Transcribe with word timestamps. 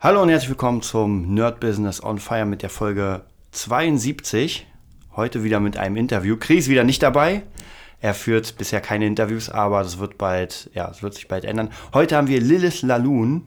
Hallo 0.00 0.22
und 0.22 0.28
herzlich 0.28 0.50
willkommen 0.50 0.80
zum 0.80 1.34
Nerd 1.34 1.58
Business 1.58 2.00
on 2.00 2.20
Fire 2.20 2.46
mit 2.46 2.62
der 2.62 2.70
Folge 2.70 3.22
72. 3.50 4.64
Heute 5.16 5.42
wieder 5.42 5.58
mit 5.58 5.76
einem 5.76 5.96
Interview. 5.96 6.36
Chris 6.38 6.68
wieder 6.68 6.84
nicht 6.84 7.02
dabei. 7.02 7.42
Er 8.00 8.14
führt 8.14 8.56
bisher 8.58 8.80
keine 8.80 9.06
Interviews, 9.06 9.50
aber 9.50 9.82
das 9.82 9.98
wird 9.98 10.16
bald, 10.16 10.70
ja, 10.72 10.86
das 10.86 11.02
wird 11.02 11.14
sich 11.14 11.26
bald 11.26 11.44
ändern. 11.44 11.70
Heute 11.92 12.16
haben 12.16 12.28
wir 12.28 12.40
Lilith 12.40 12.82
Laloon 12.82 13.42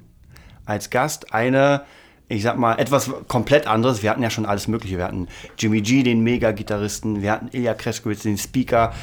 als 0.66 0.90
Gast. 0.90 1.34
Eine, 1.34 1.86
ich 2.28 2.44
sag 2.44 2.58
mal, 2.58 2.78
etwas 2.80 3.10
komplett 3.30 3.66
anderes. 3.66 4.04
Wir 4.04 4.10
hatten 4.10 4.22
ja 4.22 4.30
schon 4.30 4.46
alles 4.46 4.68
Mögliche. 4.68 4.98
Wir 4.98 5.06
hatten 5.06 5.30
Jimmy 5.58 5.80
G, 5.80 6.04
den 6.04 6.20
Mega-Gitarristen. 6.20 7.22
Wir 7.22 7.32
hatten 7.32 7.48
Ilya 7.54 7.76
Kreskowitz, 7.76 8.24
den 8.24 8.38
Speaker. 8.38 8.94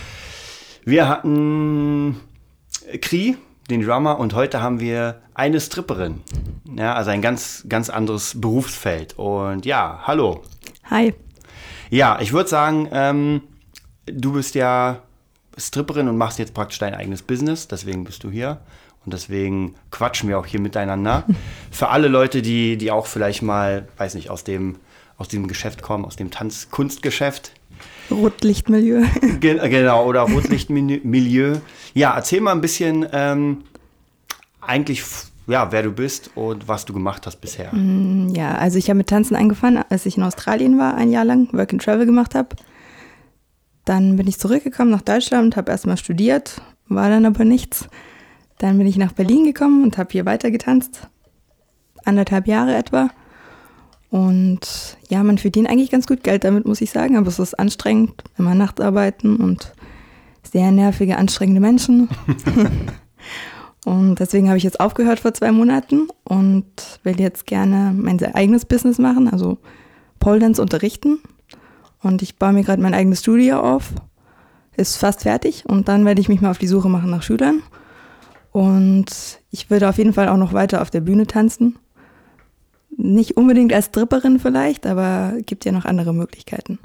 Wir 0.84 1.08
hatten 1.08 2.20
Kri, 3.00 3.38
den 3.70 3.82
Drummer. 3.82 4.18
Und 4.18 4.34
heute 4.34 4.60
haben 4.60 4.80
wir 4.80 5.20
eine 5.34 5.60
Stripperin. 5.60 6.22
Ja, 6.76 6.94
also 6.94 7.10
ein 7.10 7.22
ganz, 7.22 7.64
ganz 7.68 7.90
anderes 7.90 8.40
Berufsfeld. 8.40 9.18
Und 9.18 9.66
ja, 9.66 10.00
hallo. 10.04 10.42
Hi. 10.90 11.14
Ja, 11.90 12.18
ich 12.20 12.32
würde 12.32 12.48
sagen, 12.48 12.88
ähm, 12.92 13.42
du 14.06 14.32
bist 14.32 14.54
ja 14.54 15.02
Stripperin 15.56 16.08
und 16.08 16.16
machst 16.16 16.38
jetzt 16.38 16.54
praktisch 16.54 16.78
dein 16.78 16.94
eigenes 16.94 17.22
Business, 17.22 17.68
deswegen 17.68 18.04
bist 18.04 18.24
du 18.24 18.30
hier. 18.30 18.60
Und 19.04 19.14
deswegen 19.14 19.74
quatschen 19.90 20.28
wir 20.28 20.38
auch 20.38 20.46
hier 20.46 20.60
miteinander. 20.60 21.24
Für 21.70 21.88
alle 21.88 22.08
Leute, 22.08 22.42
die, 22.42 22.76
die 22.76 22.90
auch 22.90 23.06
vielleicht 23.06 23.42
mal, 23.42 23.88
weiß 23.96 24.14
nicht, 24.14 24.28
aus 24.30 24.44
dem, 24.44 24.76
aus 25.16 25.28
dem 25.28 25.48
Geschäft 25.48 25.82
kommen, 25.82 26.04
aus 26.04 26.16
dem 26.16 26.30
Tanzkunstgeschäft. 26.30 27.52
Rotlichtmilieu. 28.10 29.04
Ge 29.40 29.68
genau, 29.68 30.06
oder 30.06 30.22
Rotlichtmilieu. 30.22 31.56
Ja, 31.94 32.14
erzähl 32.14 32.40
mal 32.40 32.52
ein 32.52 32.60
bisschen 32.60 33.06
ähm, 33.12 33.64
eigentlich, 34.60 35.02
ja, 35.46 35.72
wer 35.72 35.82
du 35.82 35.92
bist 35.92 36.30
und 36.34 36.68
was 36.68 36.84
du 36.84 36.92
gemacht 36.92 37.26
hast 37.26 37.40
bisher. 37.40 37.70
Ja, 38.32 38.54
also 38.54 38.78
ich 38.78 38.88
habe 38.88 38.98
mit 38.98 39.08
Tanzen 39.08 39.36
angefangen, 39.36 39.82
als 39.88 40.06
ich 40.06 40.16
in 40.16 40.22
Australien 40.22 40.78
war, 40.78 40.94
ein 40.94 41.10
Jahr 41.10 41.24
lang 41.24 41.52
Work 41.52 41.72
and 41.72 41.82
Travel 41.82 42.06
gemacht 42.06 42.34
habe. 42.34 42.56
Dann 43.84 44.16
bin 44.16 44.26
ich 44.26 44.38
zurückgekommen 44.38 44.90
nach 44.90 45.02
Deutschland, 45.02 45.56
habe 45.56 45.70
erstmal 45.70 45.96
studiert, 45.96 46.60
war 46.88 47.08
dann 47.08 47.24
aber 47.24 47.44
nichts. 47.44 47.88
Dann 48.58 48.76
bin 48.76 48.86
ich 48.86 48.96
nach 48.96 49.12
Berlin 49.12 49.44
gekommen 49.44 49.82
und 49.82 49.96
habe 49.96 50.10
hier 50.12 50.26
weiter 50.26 50.50
getanzt. 50.50 51.08
Anderthalb 52.04 52.46
Jahre 52.46 52.76
etwa. 52.76 53.10
Und 54.10 54.96
ja, 55.08 55.22
man 55.22 55.38
verdient 55.38 55.68
eigentlich 55.68 55.90
ganz 55.90 56.06
gut 56.06 56.24
Geld 56.24 56.44
damit, 56.44 56.66
muss 56.66 56.80
ich 56.80 56.90
sagen. 56.90 57.16
Aber 57.16 57.28
es 57.28 57.38
ist 57.38 57.58
anstrengend, 57.58 58.24
immer 58.38 58.54
nachts 58.54 58.80
arbeiten 58.80 59.36
und 59.36 59.72
sehr 60.42 60.70
nervige, 60.70 61.18
anstrengende 61.18 61.60
Menschen. 61.60 62.08
und 63.84 64.18
deswegen 64.18 64.48
habe 64.48 64.58
ich 64.58 64.64
jetzt 64.64 64.80
aufgehört 64.80 65.20
vor 65.20 65.34
zwei 65.34 65.52
Monaten 65.52 66.08
und 66.24 66.64
will 67.02 67.20
jetzt 67.20 67.46
gerne 67.46 67.92
mein 67.94 68.22
eigenes 68.34 68.64
Business 68.64 68.98
machen, 68.98 69.28
also 69.28 69.58
Pole 70.18 70.38
Dance 70.38 70.60
unterrichten. 70.60 71.18
Und 72.02 72.22
ich 72.22 72.36
baue 72.36 72.52
mir 72.52 72.62
gerade 72.62 72.80
mein 72.80 72.94
eigenes 72.94 73.20
Studio 73.20 73.60
auf. 73.60 73.92
Ist 74.76 74.96
fast 74.96 75.22
fertig 75.22 75.64
und 75.66 75.88
dann 75.88 76.04
werde 76.04 76.20
ich 76.20 76.28
mich 76.28 76.40
mal 76.40 76.52
auf 76.52 76.58
die 76.58 76.68
Suche 76.68 76.88
machen 76.88 77.10
nach 77.10 77.22
Schülern. 77.22 77.62
Und 78.52 79.06
ich 79.50 79.70
würde 79.70 79.88
auf 79.88 79.98
jeden 79.98 80.12
Fall 80.12 80.28
auch 80.28 80.36
noch 80.36 80.52
weiter 80.52 80.82
auf 80.82 80.90
der 80.90 81.00
Bühne 81.00 81.26
tanzen. 81.26 81.78
Nicht 83.00 83.36
unbedingt 83.36 83.72
als 83.72 83.86
Stripperin 83.86 84.40
vielleicht, 84.40 84.84
aber 84.84 85.34
gibt 85.46 85.64
ja 85.64 85.70
noch 85.70 85.84
andere 85.84 86.12
Möglichkeiten. 86.12 86.80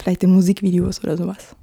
Vielleicht 0.00 0.22
in 0.22 0.30
Musikvideos 0.30 1.02
oder 1.02 1.16
sowas. 1.16 1.56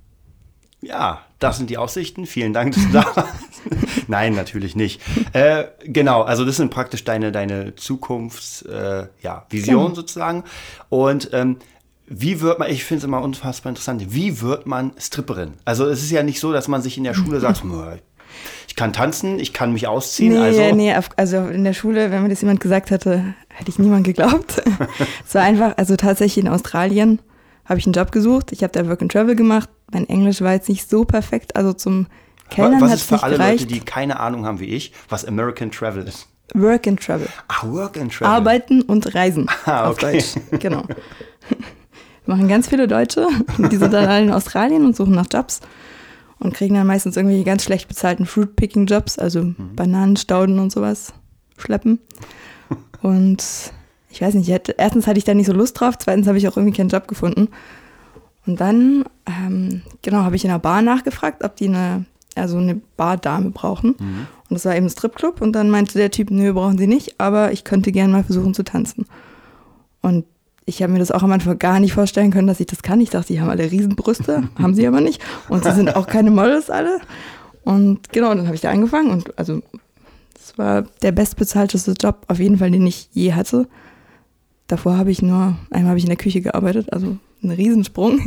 Ja, 0.81 1.21
das 1.39 1.57
sind 1.57 1.69
die 1.69 1.77
Aussichten. 1.77 2.25
Vielen 2.25 2.51
Dank, 2.51 2.73
dass 2.75 2.83
du 2.85 2.91
da 2.91 3.05
warst. 3.15 3.29
Nein, 4.09 4.35
natürlich 4.35 4.75
nicht. 4.75 5.01
Äh, 5.31 5.63
genau, 5.85 6.23
also 6.23 6.43
das 6.43 6.57
sind 6.57 6.71
praktisch 6.71 7.05
deine, 7.05 7.31
deine 7.31 7.75
Zukunftsvision 7.75 8.73
äh, 9.01 9.07
ja, 9.23 9.45
Genau. 9.49 9.93
sozusagen. 9.95 10.43
Und 10.89 11.29
ähm, 11.31 11.57
wie 12.07 12.41
wird 12.41 12.59
man, 12.59 12.69
ich 12.69 12.83
finde 12.83 12.99
es 12.99 13.03
immer 13.05 13.21
unfassbar 13.21 13.69
interessant, 13.71 14.13
wie 14.13 14.41
wird 14.41 14.67
man 14.67 14.91
Stripperin? 14.99 15.53
Also 15.63 15.85
es 15.87 16.03
ist 16.03 16.11
ja 16.11 16.21
nicht 16.21 16.41
so, 16.41 16.51
dass 16.51 16.67
man 16.67 16.81
sich 16.81 16.97
in 16.97 17.05
der 17.05 17.13
Schule 17.13 17.39
sagt, 17.39 17.63
"Mö, 17.63 17.95
ich 18.67 18.75
kann 18.75 18.91
tanzen, 18.91 19.39
ich 19.39 19.53
kann 19.53 19.71
mich 19.71 19.87
ausziehen. 19.87 20.33
Nee, 20.33 20.39
also, 20.39 20.75
nee, 20.75 20.93
also 21.15 21.37
in 21.47 21.63
der 21.63 21.73
Schule, 21.73 22.11
wenn 22.11 22.23
mir 22.23 22.29
das 22.29 22.41
jemand 22.41 22.59
gesagt 22.59 22.91
hätte, 22.91 23.33
hätte 23.55 23.69
ich 23.69 23.79
niemand 23.79 24.05
geglaubt. 24.05 24.61
es 25.27 25.33
war 25.35 25.41
einfach, 25.43 25.77
also 25.77 25.95
tatsächlich 25.95 26.43
in 26.45 26.49
Australien 26.51 27.19
habe 27.65 27.79
ich 27.79 27.85
einen 27.85 27.93
Job 27.93 28.11
gesucht. 28.11 28.51
Ich 28.51 28.61
habe 28.63 28.71
da 28.73 28.87
Work 28.87 29.01
and 29.01 29.11
Travel 29.11 29.35
gemacht. 29.35 29.69
Mein 29.91 30.07
Englisch 30.07 30.41
war 30.41 30.53
jetzt 30.53 30.69
nicht 30.69 30.89
so 30.89 31.05
perfekt, 31.05 31.55
also 31.55 31.73
zum 31.73 32.07
Kellnern 32.49 32.81
was 32.81 32.89
hat 32.91 32.95
ist 32.97 33.01
es 33.03 33.07
für 33.07 33.13
nicht 33.15 33.23
alle 33.23 33.37
gereicht. 33.37 33.61
Leute, 33.61 33.73
die 33.73 33.79
keine 33.79 34.19
Ahnung 34.19 34.45
haben 34.45 34.59
wie 34.59 34.65
ich, 34.65 34.91
was 35.09 35.25
American 35.25 35.71
Travel 35.71 36.07
ist? 36.07 36.27
Work 36.53 36.87
and 36.87 37.03
Travel. 37.03 37.27
Ah, 37.47 37.65
Work 37.67 37.97
and 37.97 38.11
Travel. 38.13 38.27
Arbeiten 38.35 38.81
und 38.83 39.15
Reisen 39.15 39.47
Ah, 39.65 39.85
auf 39.89 39.93
okay. 39.97 40.13
Deutsch. 40.19 40.35
Genau. 40.59 40.83
Machen 42.27 42.47
ganz 42.47 42.67
viele 42.67 42.87
Deutsche. 42.87 43.27
Die 43.57 43.75
sind 43.77 43.93
dann 43.93 44.05
alle 44.07 44.23
in 44.25 44.31
Australien 44.31 44.85
und 44.85 44.95
suchen 44.95 45.13
nach 45.13 45.27
Jobs 45.31 45.61
und 46.39 46.53
kriegen 46.53 46.73
dann 46.75 46.87
meistens 46.87 47.15
irgendwelche 47.17 47.43
ganz 47.43 47.63
schlecht 47.63 47.87
bezahlten 47.87 48.25
Fruit-Picking-Jobs, 48.25 49.19
also 49.19 49.43
Mhm. 49.43 49.75
Bananenstauden 49.75 50.59
und 50.59 50.71
sowas 50.71 51.13
schleppen. 51.57 51.99
Und 53.05 53.71
ich 54.09 54.19
weiß 54.19 54.33
nicht, 54.33 54.47
ich 54.47 54.53
hatte, 54.55 54.73
erstens 54.79 55.05
hatte 55.05 55.19
ich 55.19 55.25
da 55.25 55.35
nicht 55.35 55.45
so 55.45 55.53
Lust 55.53 55.79
drauf, 55.79 55.95
zweitens 55.99 56.25
habe 56.25 56.39
ich 56.39 56.47
auch 56.47 56.57
irgendwie 56.57 56.75
keinen 56.75 56.89
Job 56.89 57.07
gefunden. 57.07 57.49
Und 58.47 58.59
dann, 58.59 59.05
ähm, 59.27 59.83
genau, 60.01 60.23
habe 60.23 60.35
ich 60.35 60.43
in 60.43 60.49
einer 60.49 60.57
Bar 60.57 60.81
nachgefragt, 60.81 61.43
ob 61.43 61.55
die 61.55 61.67
eine, 61.67 62.05
also 62.33 62.57
eine 62.57 62.81
Bardame 62.97 63.51
brauchen. 63.51 63.93
Und 64.49 64.49
das 64.49 64.65
war 64.65 64.75
eben 64.75 64.87
ein 64.87 64.89
Stripclub. 64.89 65.39
Und 65.39 65.53
dann 65.53 65.69
meinte 65.69 65.99
der 65.99 66.09
Typ, 66.09 66.31
nö, 66.31 66.51
brauchen 66.51 66.79
sie 66.79 66.87
nicht, 66.87 67.19
aber 67.19 67.51
ich 67.51 67.63
könnte 67.63 67.91
gerne 67.91 68.11
mal 68.11 68.23
versuchen 68.23 68.55
zu 68.55 68.63
tanzen. 68.63 69.05
Und 70.01 70.25
ich 70.65 70.81
habe 70.81 70.91
mir 70.91 70.99
das 70.99 71.11
auch 71.11 71.21
am 71.21 71.31
Anfang 71.31 71.59
gar 71.59 71.79
nicht 71.79 71.93
vorstellen 71.93 72.31
können, 72.31 72.47
dass 72.47 72.59
ich 72.59 72.65
das 72.65 72.81
kann. 72.81 73.01
Ich 73.01 73.11
dachte, 73.11 73.33
die 73.33 73.39
haben 73.39 73.51
alle 73.51 73.69
Riesenbrüste, 73.69 74.49
haben 74.59 74.73
sie 74.73 74.87
aber 74.87 75.01
nicht. 75.01 75.21
Und 75.47 75.63
sie 75.63 75.73
sind 75.73 75.95
auch 75.95 76.07
keine 76.07 76.31
Models 76.31 76.71
alle. 76.71 77.01
Und 77.65 78.11
genau, 78.11 78.33
dann 78.33 78.45
habe 78.45 78.55
ich 78.55 78.61
da 78.61 78.71
angefangen. 78.71 79.11
Und 79.11 79.37
also, 79.37 79.61
war 80.57 80.83
der 81.01 81.11
bestbezahlteste 81.11 81.93
Job, 81.99 82.25
auf 82.27 82.39
jeden 82.39 82.57
Fall, 82.57 82.71
den 82.71 82.85
ich 82.85 83.09
je 83.11 83.33
hatte. 83.33 83.67
Davor 84.67 84.97
habe 84.97 85.11
ich 85.11 85.21
nur, 85.21 85.57
einmal 85.69 85.89
habe 85.89 85.97
ich 85.97 86.05
in 86.05 86.09
der 86.09 86.17
Küche 86.17 86.41
gearbeitet, 86.41 86.91
also 86.91 87.17
ein 87.43 87.51
Riesensprung. 87.51 88.25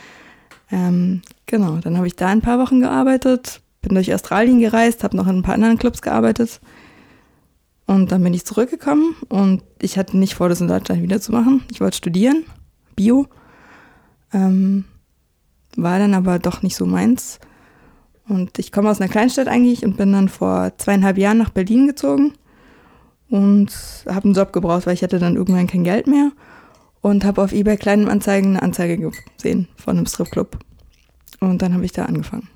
ähm, 0.70 1.22
genau, 1.46 1.76
dann 1.78 1.96
habe 1.96 2.06
ich 2.06 2.16
da 2.16 2.28
ein 2.28 2.40
paar 2.40 2.58
Wochen 2.58 2.80
gearbeitet, 2.80 3.60
bin 3.82 3.94
durch 3.94 4.12
Australien 4.12 4.60
gereist, 4.60 5.04
habe 5.04 5.16
noch 5.16 5.26
in 5.26 5.36
ein 5.36 5.42
paar 5.42 5.54
anderen 5.54 5.78
Clubs 5.78 6.02
gearbeitet. 6.02 6.60
Und 7.86 8.10
dann 8.10 8.22
bin 8.22 8.34
ich 8.34 8.44
zurückgekommen 8.44 9.14
und 9.28 9.62
ich 9.80 9.96
hatte 9.96 10.16
nicht 10.16 10.34
vor, 10.34 10.48
das 10.48 10.60
in 10.60 10.68
Deutschland 10.68 11.02
wiederzumachen. 11.02 11.62
Ich 11.70 11.80
wollte 11.80 11.96
studieren, 11.96 12.44
Bio. 12.96 13.28
Ähm, 14.32 14.84
war 15.76 15.98
dann 15.98 16.14
aber 16.14 16.38
doch 16.38 16.62
nicht 16.62 16.74
so 16.74 16.84
meins. 16.84 17.38
Und 18.28 18.58
ich 18.58 18.72
komme 18.72 18.90
aus 18.90 19.00
einer 19.00 19.10
Kleinstadt 19.10 19.46
eigentlich 19.48 19.84
und 19.84 19.96
bin 19.96 20.12
dann 20.12 20.28
vor 20.28 20.72
zweieinhalb 20.78 21.16
Jahren 21.18 21.38
nach 21.38 21.50
Berlin 21.50 21.86
gezogen 21.86 22.32
und 23.30 23.70
habe 24.08 24.24
einen 24.24 24.34
Job 24.34 24.52
gebraucht, 24.52 24.86
weil 24.86 24.94
ich 24.94 25.02
hatte 25.02 25.18
dann 25.18 25.36
irgendwann 25.36 25.66
kein 25.66 25.84
Geld 25.84 26.06
mehr 26.06 26.32
und 27.02 27.24
habe 27.24 27.42
auf 27.42 27.52
eBay 27.52 27.76
Kleinanzeigen 27.76 28.50
eine 28.50 28.62
Anzeige 28.62 28.98
gesehen 29.36 29.68
von 29.76 29.96
einem 29.96 30.06
Stripclub. 30.06 30.58
Und 31.40 31.62
dann 31.62 31.74
habe 31.74 31.84
ich 31.84 31.92
da 31.92 32.04
angefangen. 32.06 32.48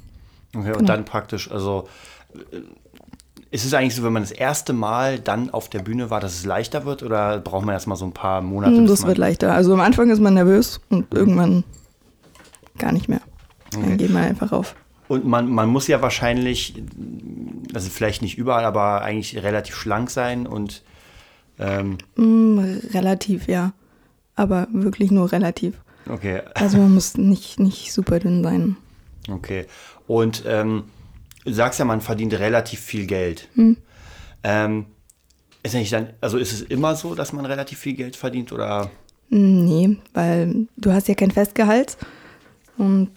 Okay, 0.57 0.71
und 0.71 0.79
Genau. 0.79 0.87
dann 0.93 1.05
praktisch, 1.05 1.51
also 1.51 1.87
äh, 2.35 2.57
ist 3.53 3.65
es 3.65 3.75
eigentlich 3.75 3.95
so, 3.95 4.03
wenn 4.03 4.13
man 4.13 4.23
das 4.23 4.33
erste 4.33 4.73
Mal 4.73 5.19
dann 5.21 5.51
auf 5.51 5.69
der 5.69 5.81
Bühne 5.81 6.11
war, 6.11 6.21
dass 6.21 6.35
es 6.35 6.45
leichter 6.45 6.85
wird 6.85 7.03
oder 7.03 7.39
braucht 7.39 7.65
man 7.65 7.75
erstmal 7.75 7.97
so 7.97 8.05
ein 8.05 8.13
paar 8.13 8.41
Monate? 8.43 8.77
Hm, 8.77 8.87
Das 8.87 9.07
wird 9.07 9.19
leichter. 9.19 9.53
Also 9.55 9.73
am 9.75 9.81
Anfang 9.81 10.11
ist 10.11 10.21
man 10.21 10.35
nervös 10.35 10.81
und 10.89 11.13
irgendwann 11.15 11.63
gar 12.79 12.93
nicht 12.93 13.09
mehr. 13.09 13.21
Okay. 13.75 13.87
Dann 13.87 13.99
geht 13.99 14.11
man 14.11 14.23
einfach 14.25 14.51
auf. 14.53 14.75
Und 15.11 15.25
man, 15.27 15.49
man 15.51 15.69
muss 15.69 15.89
ja 15.89 16.01
wahrscheinlich, 16.03 16.73
also 17.75 17.91
vielleicht 17.91 18.23
nicht 18.23 18.39
überall, 18.39 18.65
aber 18.65 19.03
eigentlich 19.03 19.43
relativ 19.43 19.75
schlank 19.75 20.09
sein 20.09 20.47
und 20.47 20.85
ähm, 21.59 21.99
Hm, 22.15 22.81
relativ, 22.95 23.49
ja. 23.49 23.73
Aber 24.37 24.69
wirklich 24.71 25.11
nur 25.11 25.33
relativ. 25.33 25.75
okay, 26.09 26.43
Also 26.55 26.79
man 26.79 26.95
muss 26.95 27.17
nicht, 27.17 27.59
nicht 27.59 27.93
super 27.93 28.21
dünn 28.21 28.45
sein. 28.45 28.77
okay. 29.29 29.67
Und 30.07 30.45
ähm, 30.47 30.85
du 31.45 31.53
sagst 31.53 31.81
ja, 31.81 31.85
man 31.85 32.01
verdient 32.01 32.35
relativ 32.35 32.79
viel 32.79 33.07
Geld. 33.07 33.49
Hm. 33.57 33.79
Ähm, 34.45 34.87
ist 35.65 35.75
nicht 35.75 35.93
dann, 35.93 36.11
also 36.21 36.39
ist 36.39 36.53
es 36.53 36.63
immer 36.63 36.95
so, 36.95 37.17
dass 37.17 37.33
man 37.33 37.47
relativ 37.47 37.81
viel 37.81 37.95
Geld 37.95 38.15
verdient 38.15 38.53
oder? 38.53 38.91
Hm, 39.31 39.65
Nee, 39.65 39.97
weil 40.15 40.69
du 40.77 40.93
hast 40.93 41.09
ja 41.09 41.15
kein 41.15 41.33
Festgehalt. 41.33 41.97
Und 42.79 43.11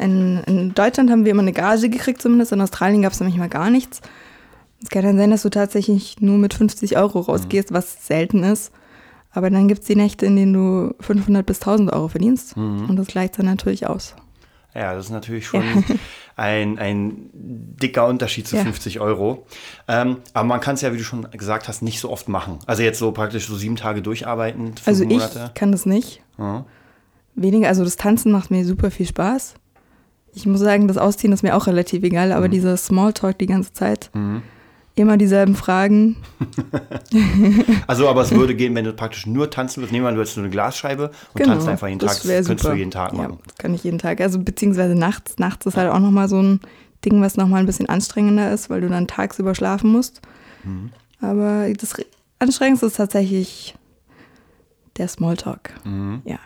in, 0.00 0.38
in 0.46 0.74
Deutschland 0.74 1.10
haben 1.10 1.24
wir 1.24 1.32
immer 1.32 1.42
eine 1.42 1.52
Gage 1.52 1.88
gekriegt 1.88 2.20
zumindest. 2.22 2.52
In 2.52 2.60
Australien 2.60 3.02
gab 3.02 3.12
es 3.12 3.20
manchmal 3.20 3.48
gar 3.48 3.70
nichts. 3.70 4.00
Es 4.82 4.88
kann 4.88 5.02
dann 5.04 5.16
sein, 5.18 5.30
dass 5.30 5.42
du 5.42 5.50
tatsächlich 5.50 6.20
nur 6.20 6.38
mit 6.38 6.54
50 6.54 6.96
Euro 6.96 7.20
rausgehst, 7.20 7.72
was 7.72 8.06
selten 8.06 8.42
ist. 8.42 8.72
Aber 9.32 9.50
dann 9.50 9.68
gibt 9.68 9.82
es 9.82 9.86
die 9.86 9.94
Nächte, 9.96 10.26
in 10.26 10.36
denen 10.36 10.52
du 10.54 10.94
500 11.00 11.44
bis 11.46 11.58
1000 11.60 11.92
Euro 11.92 12.08
verdienst. 12.08 12.56
Und 12.56 12.96
das 12.96 13.06
gleicht 13.06 13.38
dann 13.38 13.46
natürlich 13.46 13.86
aus. 13.86 14.16
Ja, 14.74 14.94
das 14.94 15.06
ist 15.06 15.10
natürlich 15.10 15.46
schon 15.48 15.62
ein, 16.36 16.78
ein 16.78 17.28
dicker 17.32 18.06
Unterschied 18.06 18.46
zu 18.48 18.56
Ja. 18.56 18.62
50 18.62 19.00
Euro. 19.00 19.46
Ähm, 19.88 20.18
aber 20.32 20.46
man 20.46 20.60
kann 20.60 20.74
es 20.76 20.80
ja, 20.80 20.92
wie 20.92 20.96
du 20.98 21.04
schon 21.04 21.28
gesagt 21.32 21.68
hast, 21.68 21.82
nicht 21.82 22.00
so 22.00 22.08
oft 22.10 22.28
machen. 22.28 22.58
Also 22.66 22.82
jetzt 22.82 22.98
so 23.00 23.10
praktisch 23.12 23.46
so 23.48 23.56
sieben 23.56 23.76
Tage 23.76 24.00
durcharbeiten, 24.00 24.72
Also 24.86 25.02
ich 25.02 25.10
Monate. 25.10 25.50
kann 25.54 25.72
das 25.72 25.86
nicht. 25.86 26.22
Ja. 26.38 26.64
Weniger, 27.34 27.68
also 27.68 27.84
das 27.84 27.96
Tanzen 27.96 28.30
macht 28.32 28.50
mir 28.50 28.64
super 28.64 28.90
viel 28.90 29.06
Spaß. 29.06 29.54
Ich 30.34 30.46
muss 30.46 30.60
sagen, 30.60 30.86
das 30.88 30.96
Ausziehen 30.96 31.32
ist 31.32 31.42
mir 31.42 31.56
auch 31.56 31.66
relativ 31.66 32.02
egal, 32.04 32.32
aber 32.32 32.48
dieser 32.48 32.76
Smalltalk 32.76 33.38
die 33.38 33.46
ganze 33.46 33.72
Zeit, 33.72 34.10
immer 34.94 35.16
dieselben 35.16 35.54
Fragen. 35.56 36.16
Also, 37.86 38.08
aber 38.08 38.22
es 38.22 38.30
würde 38.34 38.54
gehen, 38.54 38.74
wenn 38.74 38.84
du 38.84 38.92
praktisch 38.92 39.26
nur 39.26 39.50
tanzen 39.50 39.78
würdest. 39.80 39.92
Nehmen 39.92 40.04
wir 40.04 40.08
an, 40.10 40.14
du 40.14 40.20
hättest 40.20 40.36
nur 40.36 40.44
eine 40.44 40.52
Glasscheibe 40.52 41.10
und 41.34 41.42
tanzt 41.44 41.66
einfach 41.68 41.88
jeden 41.88 41.98
Tag. 42.00 42.20
Genau, 42.22 42.34
das 42.36 42.46
könntest 42.46 42.62
super. 42.62 42.74
du 42.74 42.78
jeden 42.78 42.90
Tag 42.90 43.12
Ja, 43.12 43.18
machen. 43.18 43.38
das 43.46 43.56
kann 43.56 43.74
ich 43.74 43.84
jeden 43.84 43.98
Tag. 43.98 44.20
Also 44.20 44.38
beziehungsweise 44.38 44.94
nachts. 44.94 45.38
Nachts 45.38 45.66
ist 45.66 45.76
halt 45.76 45.90
auch 45.90 45.98
nochmal 45.98 46.28
so 46.28 46.40
ein 46.40 46.60
Ding, 47.04 47.20
was 47.22 47.36
nochmal 47.36 47.60
ein 47.60 47.66
bisschen 47.66 47.88
anstrengender 47.88 48.52
ist, 48.52 48.70
weil 48.70 48.80
du 48.80 48.88
dann 48.88 49.06
tagsüber 49.06 49.54
schlafen 49.54 49.90
musst. 49.90 50.20
Mhm. 50.64 50.90
Aber 51.20 51.66
das 51.74 51.98
Re- 51.98 52.06
Anstrengendste 52.38 52.86
ist 52.86 52.96
tatsächlich 52.96 53.74
der 54.96 55.08
Smalltalk. 55.08 55.70
Mhm. 55.84 56.22
Ja. 56.24 56.38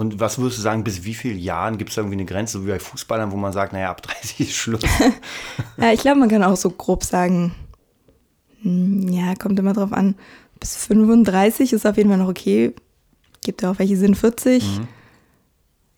Und 0.00 0.18
was 0.18 0.38
würdest 0.38 0.56
du 0.56 0.62
sagen, 0.62 0.82
bis 0.82 1.04
wie 1.04 1.12
vielen 1.12 1.38
Jahren 1.38 1.76
gibt 1.76 1.90
es 1.90 1.98
irgendwie 1.98 2.14
eine 2.14 2.24
Grenze, 2.24 2.56
so 2.56 2.64
wie 2.64 2.70
bei 2.70 2.78
Fußballern, 2.78 3.32
wo 3.32 3.36
man 3.36 3.52
sagt, 3.52 3.74
naja, 3.74 3.90
ab 3.90 4.00
30 4.02 4.40
ist 4.40 4.54
Schluss? 4.54 4.80
Ja, 5.76 5.92
ich 5.92 6.00
glaube, 6.00 6.18
man 6.18 6.30
kann 6.30 6.42
auch 6.42 6.56
so 6.56 6.70
grob 6.70 7.04
sagen, 7.04 7.54
hm, 8.62 9.08
ja, 9.10 9.34
kommt 9.34 9.58
immer 9.58 9.74
drauf 9.74 9.92
an, 9.92 10.14
bis 10.58 10.74
35 10.74 11.74
ist 11.74 11.84
auf 11.84 11.98
jeden 11.98 12.08
Fall 12.08 12.16
noch 12.16 12.30
okay. 12.30 12.74
Gibt 13.44 13.60
ja 13.60 13.70
auch 13.70 13.78
welche, 13.78 13.98
sind 13.98 14.16
40. 14.16 14.64
Mhm. 14.64 14.88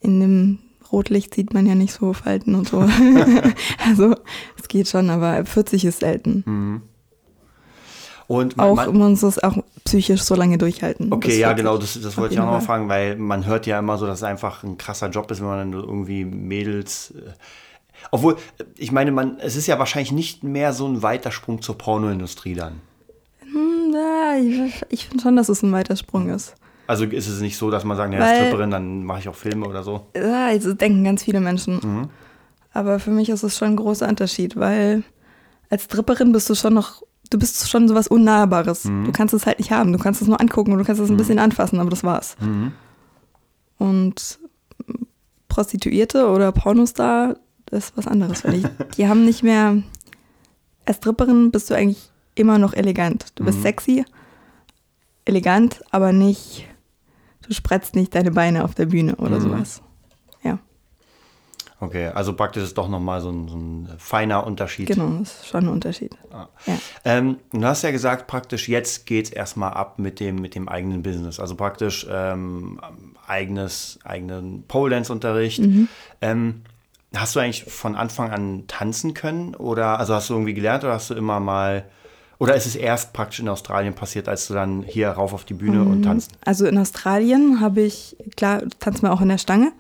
In 0.00 0.20
dem 0.20 0.58
Rotlicht 0.90 1.32
sieht 1.32 1.54
man 1.54 1.66
ja 1.66 1.76
nicht 1.76 1.93
so 1.93 2.12
Falten 2.12 2.56
und 2.56 2.69
so. 2.69 2.81
also, 3.87 4.16
es 4.60 4.66
geht 4.66 4.88
schon, 4.88 5.10
aber 5.10 5.38
ab 5.38 5.46
40 5.46 5.84
ist 5.84 6.00
selten. 6.00 6.43
Und 8.29 8.57
man, 8.57 8.67
Auch 8.67 8.77
man, 8.93 8.97
muss 8.97 9.23
es 9.23 9.43
auch 9.43 9.57
psychisch 9.85 10.23
so 10.23 10.35
lange 10.35 10.59
durchhalten. 10.59 11.13
Okay, 11.13 11.39
ja, 11.39 11.49
40. 11.49 11.57
genau, 11.65 11.79
das, 11.79 12.01
das 12.01 12.17
wollte 12.17 12.35
ich 12.35 12.41
auch 12.41 12.45
jeden 12.45 12.47
noch 12.47 12.53
mal 12.53 12.61
Fall. 12.61 12.67
fragen, 12.79 12.89
weil 12.89 13.17
man 13.17 13.47
hört 13.47 13.67
ja 13.67 13.79
immer 13.79 13.99
so, 13.99 14.07
dass 14.07 14.19
es 14.19 14.25
einfach 14.25 14.63
ein 14.63 14.79
krasser 14.79 15.09
Job 15.11 15.31
ist, 15.31 15.41
wenn 15.41 15.49
man 15.49 15.73
dann 15.73 15.81
irgendwie 15.81 16.25
Mädels. 16.25 17.13
Äh, 17.17 17.31
obwohl, 18.11 18.37
ich 18.77 18.93
meine, 18.93 19.13
man, 19.13 19.39
es 19.41 19.57
ist 19.57 19.67
ja 19.67 19.79
wahrscheinlich 19.79 20.13
nicht 20.13 20.43
mehr 20.45 20.73
so 20.73 20.87
ein 20.87 21.03
weiter 21.03 21.31
Sprung 21.31 21.63
zur 21.63 21.79
Pornoindustrie 21.79 22.55
dann. 22.55 22.81
Hm, 23.41 23.93
Ja, 23.95 24.35
ich, 24.39 24.83
ich 24.89 25.07
finde 25.09 25.23
schon, 25.23 25.37
dass 25.37 25.49
es 25.49 25.63
ein 25.63 25.73
weiter 25.73 25.97
Sprung 25.97 26.29
ist. 26.31 26.55
Also 26.87 27.05
ist 27.05 27.29
es 27.29 27.41
nicht 27.41 27.57
so, 27.57 27.71
dass 27.71 27.85
man 27.85 27.97
sagt, 27.97 28.13
als 28.15 28.23
Weil- 28.25 28.37
Stripperin, 28.47 28.71
dann 28.71 29.05
mache 29.05 29.21
ich 29.21 29.29
auch 29.29 29.35
Filme 29.37 29.67
oder 29.67 29.83
so. 29.83 30.07
Ja, 30.17 30.47
also 30.49 30.75
denken 30.75 31.05
ganz 31.05 31.23
viele 31.23 31.41
Menschen. 31.41 31.75
Mhm. 31.83 32.09
Aber 32.73 32.99
für 32.99 33.11
mich 33.11 33.29
ist 33.29 33.43
es 33.43 33.57
schon 33.57 33.69
ein 33.69 33.77
großer 33.77 34.09
Unterschied, 34.09 34.57
weil 34.57 35.03
als 35.71 35.85
Stripperin 35.85 36.33
bist 36.33 36.51
du 36.51 36.55
schon 36.55 36.75
noch, 36.75 37.03
du 37.32 37.38
bist 37.38 37.69
schon 37.69 37.88
sowas 37.88 38.06
Unnahbares. 38.08 38.84
Mhm. 38.84 39.05
Du 39.06 39.12
kannst 39.12 39.34
es 39.34 39.46
halt 39.46 39.58
nicht 39.58 39.70
haben. 39.70 39.93
Du 39.93 39.99
kannst 39.99 40.20
es 40.23 40.29
nur 40.29 40.40
angucken 40.40 40.73
und 40.73 40.79
du 40.79 40.84
kannst 40.84 41.00
es 41.00 41.11
ein 41.11 41.17
bisschen 41.17 41.38
anfassen, 41.38 41.81
aber 41.81 41.90
das 41.90 42.05
war's. 42.05 42.37
Mhm. 42.40 42.73
Und 43.79 44.38
Prostituierte 45.49 46.29
oder 46.29 46.52
Pornostar 46.52 47.37
ist 47.70 47.96
was 47.96 48.06
anderes. 48.06 48.44
Weil 48.44 48.52
die, 48.61 48.67
die 48.96 49.08
haben 49.08 49.25
nicht 49.25 49.43
mehr. 49.43 49.82
Als 50.84 50.96
Stripperin 50.96 51.50
bist 51.52 51.70
du 51.70 51.75
eigentlich 51.75 52.11
immer 52.34 52.58
noch 52.58 52.75
elegant. 52.75 53.26
Du 53.37 53.43
Mhm. 53.43 53.46
bist 53.46 53.62
sexy, 53.62 54.05
elegant, 55.25 55.81
aber 55.90 56.12
nicht. 56.12 56.67
Du 57.46 57.52
spreizt 57.55 57.94
nicht 57.94 58.14
deine 58.14 58.31
Beine 58.31 58.64
auf 58.64 58.75
der 58.75 58.87
Bühne 58.87 59.17
oder 59.17 59.37
Mhm. 59.38 59.43
sowas. 59.43 59.82
Okay, 61.82 62.06
also 62.14 62.32
praktisch 62.34 62.62
ist 62.62 62.79
doch 62.79 62.88
nochmal 62.88 63.20
so 63.20 63.29
ein, 63.31 63.49
so 63.49 63.56
ein 63.56 63.88
feiner 63.99 64.46
Unterschied. 64.46 64.87
genau, 64.87 65.19
das 65.19 65.40
ist 65.40 65.49
schon 65.49 65.64
ein 65.64 65.69
Unterschied. 65.69 66.12
Ah. 66.32 66.46
Ja. 66.64 66.75
Ähm, 67.05 67.38
du 67.52 67.64
hast 67.64 67.82
ja 67.82 67.90
gesagt, 67.90 68.29
praktisch 68.29 68.69
jetzt 68.69 69.05
geht 69.05 69.26
es 69.26 69.32
erstmal 69.32 69.73
ab 69.73 69.99
mit 69.99 70.20
dem, 70.20 70.37
mit 70.37 70.55
dem 70.55 70.69
eigenen 70.69 71.02
Business. 71.02 71.40
Also 71.40 71.56
praktisch 71.56 72.06
ähm, 72.08 72.81
eigenes, 73.26 73.99
eigenen 74.05 74.62
Pole 74.69 74.94
Dance 74.94 75.12
Unterricht. 75.12 75.58
Mhm. 75.58 75.88
Ähm, 76.20 76.62
hast 77.17 77.34
du 77.34 77.40
eigentlich 77.40 77.64
von 77.64 77.96
Anfang 77.96 78.31
an 78.31 78.64
tanzen 78.69 79.12
können? 79.12 79.56
Oder 79.56 79.99
also 79.99 80.14
hast 80.14 80.31
du 80.31 80.35
irgendwie 80.35 80.55
gelernt 80.55 80.85
oder 80.85 80.93
hast 80.94 81.11
du 81.11 81.14
immer 81.14 81.40
mal 81.40 81.85
oder 82.38 82.55
ist 82.55 82.67
es 82.67 82.76
erst 82.76 83.12
praktisch 83.12 83.40
in 83.40 83.49
Australien 83.49 83.94
passiert, 83.94 84.28
als 84.28 84.46
du 84.46 84.55
dann 84.55 84.82
hier 84.85 85.08
rauf 85.11 85.32
auf 85.35 85.44
die 85.44 85.55
Bühne 85.55 85.78
Mhm. 85.78 85.87
und 85.90 86.02
tanzt? 86.02 86.31
Also 86.44 86.64
in 86.67 86.78
Australien 86.78 87.61
habe 87.61 87.81
ich, 87.81 88.17
klar, 88.37 88.62
tanzt 88.78 89.02
man 89.02 89.11
auch 89.11 89.20
in 89.20 89.28
der 89.31 89.38
Stange. 89.38 89.73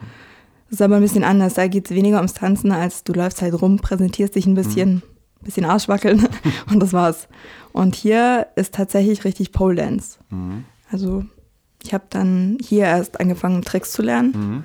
Das 0.72 0.80
ist 0.80 0.84
aber 0.86 0.96
ein 0.96 1.02
bisschen 1.02 1.22
anders. 1.22 1.52
Da 1.52 1.66
geht 1.68 1.84
es 1.90 1.94
weniger 1.94 2.16
ums 2.16 2.32
Tanzen, 2.32 2.72
als 2.72 3.04
du 3.04 3.12
läufst 3.12 3.42
halt 3.42 3.60
rum, 3.60 3.76
präsentierst 3.76 4.34
dich 4.34 4.46
ein 4.46 4.54
bisschen, 4.54 5.02
bisschen 5.42 5.66
Arschwackeln 5.66 6.26
und 6.70 6.80
das 6.80 6.94
war's. 6.94 7.28
Und 7.72 7.94
hier 7.94 8.46
ist 8.56 8.72
tatsächlich 8.72 9.24
richtig 9.24 9.52
Pole 9.52 9.74
Dance. 9.74 10.18
Also 10.90 11.26
ich 11.82 11.92
habe 11.92 12.04
dann 12.08 12.56
hier 12.62 12.84
erst 12.86 13.20
angefangen, 13.20 13.60
Tricks 13.60 13.92
zu 13.92 14.00
lernen. 14.00 14.64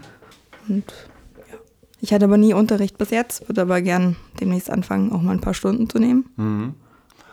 Und 0.69 0.86
ja. 1.51 1.57
Ich 2.00 2.13
hatte 2.13 2.24
aber 2.24 2.38
nie 2.38 2.54
Unterricht 2.54 2.98
bis 2.98 3.09
jetzt, 3.09 3.45
würde 3.50 3.63
aber 3.63 3.81
gern 3.81 4.15
demnächst 4.39 4.69
anfangen, 4.69 5.12
auch 5.12 5.21
mal 5.21 5.33
ein 5.33 5.42
paar 5.42 5.54
Stunden 5.54 5.89
zu 5.89 6.00
nehmen. 6.00 6.75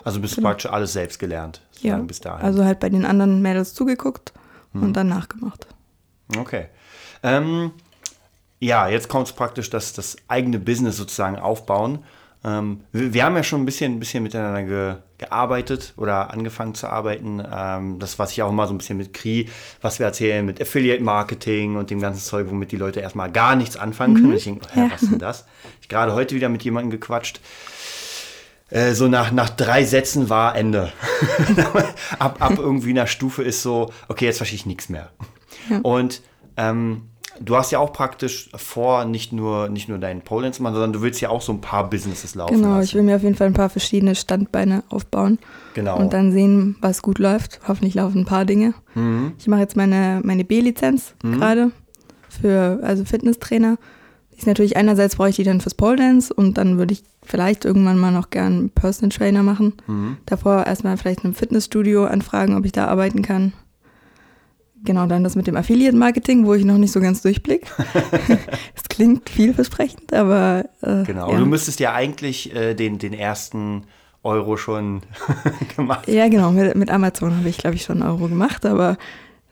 Also 0.02 0.18
bist 0.20 0.36
du 0.36 0.40
praktisch 0.42 0.68
alles 0.68 0.92
selbst 0.94 1.20
gelernt, 1.20 1.62
Ja. 1.80 1.98
bis 1.98 2.18
dahin. 2.18 2.44
Also 2.44 2.64
halt 2.64 2.80
bei 2.80 2.88
den 2.90 3.04
anderen 3.04 3.40
Mädels 3.40 3.72
zugeguckt 3.72 4.32
und 4.72 4.94
dann 4.94 5.06
nachgemacht. 5.06 5.68
Okay. 6.36 6.66
Ähm, 7.22 7.70
ja, 8.60 8.88
jetzt 8.88 9.08
kommt 9.08 9.26
es 9.28 9.32
praktisch, 9.32 9.70
dass 9.70 9.92
das 9.92 10.16
eigene 10.28 10.58
Business 10.58 10.96
sozusagen 10.96 11.36
aufbauen. 11.38 12.04
Ähm, 12.44 12.80
wir, 12.92 13.14
wir 13.14 13.24
haben 13.24 13.36
ja 13.36 13.42
schon 13.42 13.62
ein 13.62 13.66
bisschen, 13.66 13.94
ein 13.94 14.00
bisschen 14.00 14.22
miteinander 14.22 14.62
ge, 14.62 14.94
gearbeitet 15.18 15.94
oder 15.96 16.30
angefangen 16.30 16.74
zu 16.74 16.86
arbeiten. 16.88 17.42
Ähm, 17.50 17.98
das, 17.98 18.18
was 18.18 18.32
ich 18.32 18.42
auch 18.42 18.50
immer 18.50 18.66
so 18.66 18.74
ein 18.74 18.78
bisschen 18.78 18.98
mit 18.98 19.12
Kri, 19.14 19.48
was 19.80 19.98
wir 19.98 20.06
erzählen, 20.06 20.44
mit 20.44 20.60
Affiliate 20.60 21.02
Marketing 21.02 21.76
und 21.76 21.90
dem 21.90 22.00
ganzen 22.00 22.20
Zeug, 22.20 22.46
womit 22.50 22.72
die 22.72 22.76
Leute 22.76 23.00
erstmal 23.00 23.30
gar 23.32 23.56
nichts 23.56 23.76
anfangen 23.76 24.14
können. 24.14 24.34
Ich 24.34 24.44
denke, 24.44 24.66
Ja. 24.74 24.90
was 24.92 25.02
ist 25.02 25.12
denn 25.12 25.18
das? 25.18 25.46
Ich 25.80 25.88
gerade 25.88 26.12
heute 26.14 26.34
wieder 26.34 26.48
mit 26.50 26.62
jemandem 26.64 26.90
gequatscht. 26.90 27.40
Äh, 28.70 28.92
so 28.92 29.08
nach, 29.08 29.30
nach 29.30 29.50
drei 29.50 29.84
Sätzen 29.84 30.28
war 30.30 30.56
Ende. 30.56 30.92
ab, 32.18 32.36
ab 32.40 32.54
irgendwie 32.58 32.90
einer 32.90 33.06
Stufe 33.06 33.42
ist 33.42 33.62
so, 33.62 33.92
okay, 34.08 34.24
jetzt 34.26 34.38
verstehe 34.38 34.56
ich 34.56 34.66
nichts 34.66 34.88
mehr. 34.88 35.10
Und 35.82 36.22
ähm, 36.56 37.08
du 37.40 37.56
hast 37.56 37.70
ja 37.70 37.78
auch 37.78 37.92
praktisch 37.92 38.50
vor, 38.54 39.04
nicht 39.04 39.32
nur, 39.32 39.69
nicht 39.69 39.88
nur 39.88 39.98
deinen 39.98 40.22
Pole 40.22 40.42
Dance 40.44 40.58
zu 40.58 40.62
machen, 40.62 40.75
sondern 40.75 40.92
du 40.92 41.02
willst 41.02 41.20
ja 41.20 41.28
auch 41.31 41.40
so 41.42 41.52
ein 41.52 41.60
paar 41.60 41.88
Businesses 41.90 42.34
laufen 42.34 42.54
Genau, 42.56 42.70
lassen. 42.76 42.84
ich 42.84 42.94
will 42.94 43.02
mir 43.02 43.16
auf 43.16 43.22
jeden 43.22 43.34
Fall 43.34 43.46
ein 43.48 43.52
paar 43.54 43.70
verschiedene 43.70 44.14
Standbeine 44.14 44.82
aufbauen. 44.88 45.38
Genau. 45.75 45.98
Und 45.98 46.12
dann 46.12 46.32
sehen, 46.32 46.76
was 46.81 47.02
gut 47.02 47.19
läuft. 47.19 47.60
Hoffentlich 47.66 47.94
laufen 47.94 48.20
ein 48.20 48.25
paar 48.25 48.44
Dinge. 48.44 48.75
Mhm. 48.94 49.32
Ich 49.38 49.46
mache 49.48 49.60
jetzt 49.60 49.76
meine, 49.76 50.20
meine 50.25 50.44
B-Lizenz 50.44 51.14
gerade 51.22 51.70
für 52.29 52.81
also 52.82 53.05
Fitnesstrainer. 53.05 53.76
Ist 54.36 54.46
natürlich 54.48 54.76
einerseits 54.76 55.14
brauche 55.17 55.29
ich 55.29 55.36
die 55.36 55.44
dann 55.44 55.60
fürs 55.60 55.74
Pole 55.74 55.96
Dance 55.96 56.34
und 56.34 56.58
dann 56.58 56.76
würde 56.76 56.93
ich 56.93 57.05
vielleicht 57.22 57.64
irgendwann 57.64 57.98
mal 57.98 58.10
noch 58.10 58.31
gern 58.31 58.53
einen 58.53 58.70
Personal 58.70 59.10
Trainer 59.17 59.43
machen. 59.44 59.74
Mhm. 59.86 60.17
Davor 60.26 60.67
erstmal 60.67 60.96
vielleicht 60.96 61.24
ein 61.24 61.34
Fitnessstudio 61.34 62.05
anfragen, 62.06 62.56
ob 62.56 62.64
ich 62.64 62.72
da 62.72 62.86
arbeiten 62.88 63.22
kann. 63.22 63.53
Genau, 64.84 65.06
dann 65.06 65.24
das 65.24 65.34
mit 65.34 65.46
dem 65.46 65.56
Affiliate 65.56 65.96
Marketing, 65.96 66.44
wo 66.44 66.55
ich 66.55 66.64
noch 66.64 66.76
nicht 66.76 66.93
so 66.93 67.00
ganz 67.00 67.22
durchblick. 67.22 67.67
Es 68.76 68.82
klingt 68.88 69.29
vielversprechend, 69.29 70.12
aber 70.12 70.67
äh, 70.82 71.03
Genau. 71.05 71.32
Ja. 71.32 71.38
Du 71.38 71.46
müsstest 71.46 71.81
ja 71.81 71.94
eigentlich 71.94 72.55
äh, 72.55 72.74
den, 72.74 72.98
den 72.98 73.12
ersten 73.12 73.84
Euro 74.22 74.56
schon 74.56 75.03
gemacht. 75.76 76.06
Ja, 76.08 76.29
genau. 76.29 76.53
Mit, 76.53 76.76
mit 76.76 76.91
Amazon 76.91 77.36
habe 77.36 77.48
ich, 77.48 77.58
glaube 77.58 77.76
ich, 77.76 77.82
schon 77.82 78.03
einen 78.03 78.10
Euro 78.10 78.29
gemacht, 78.29 78.64
aber 78.64 78.96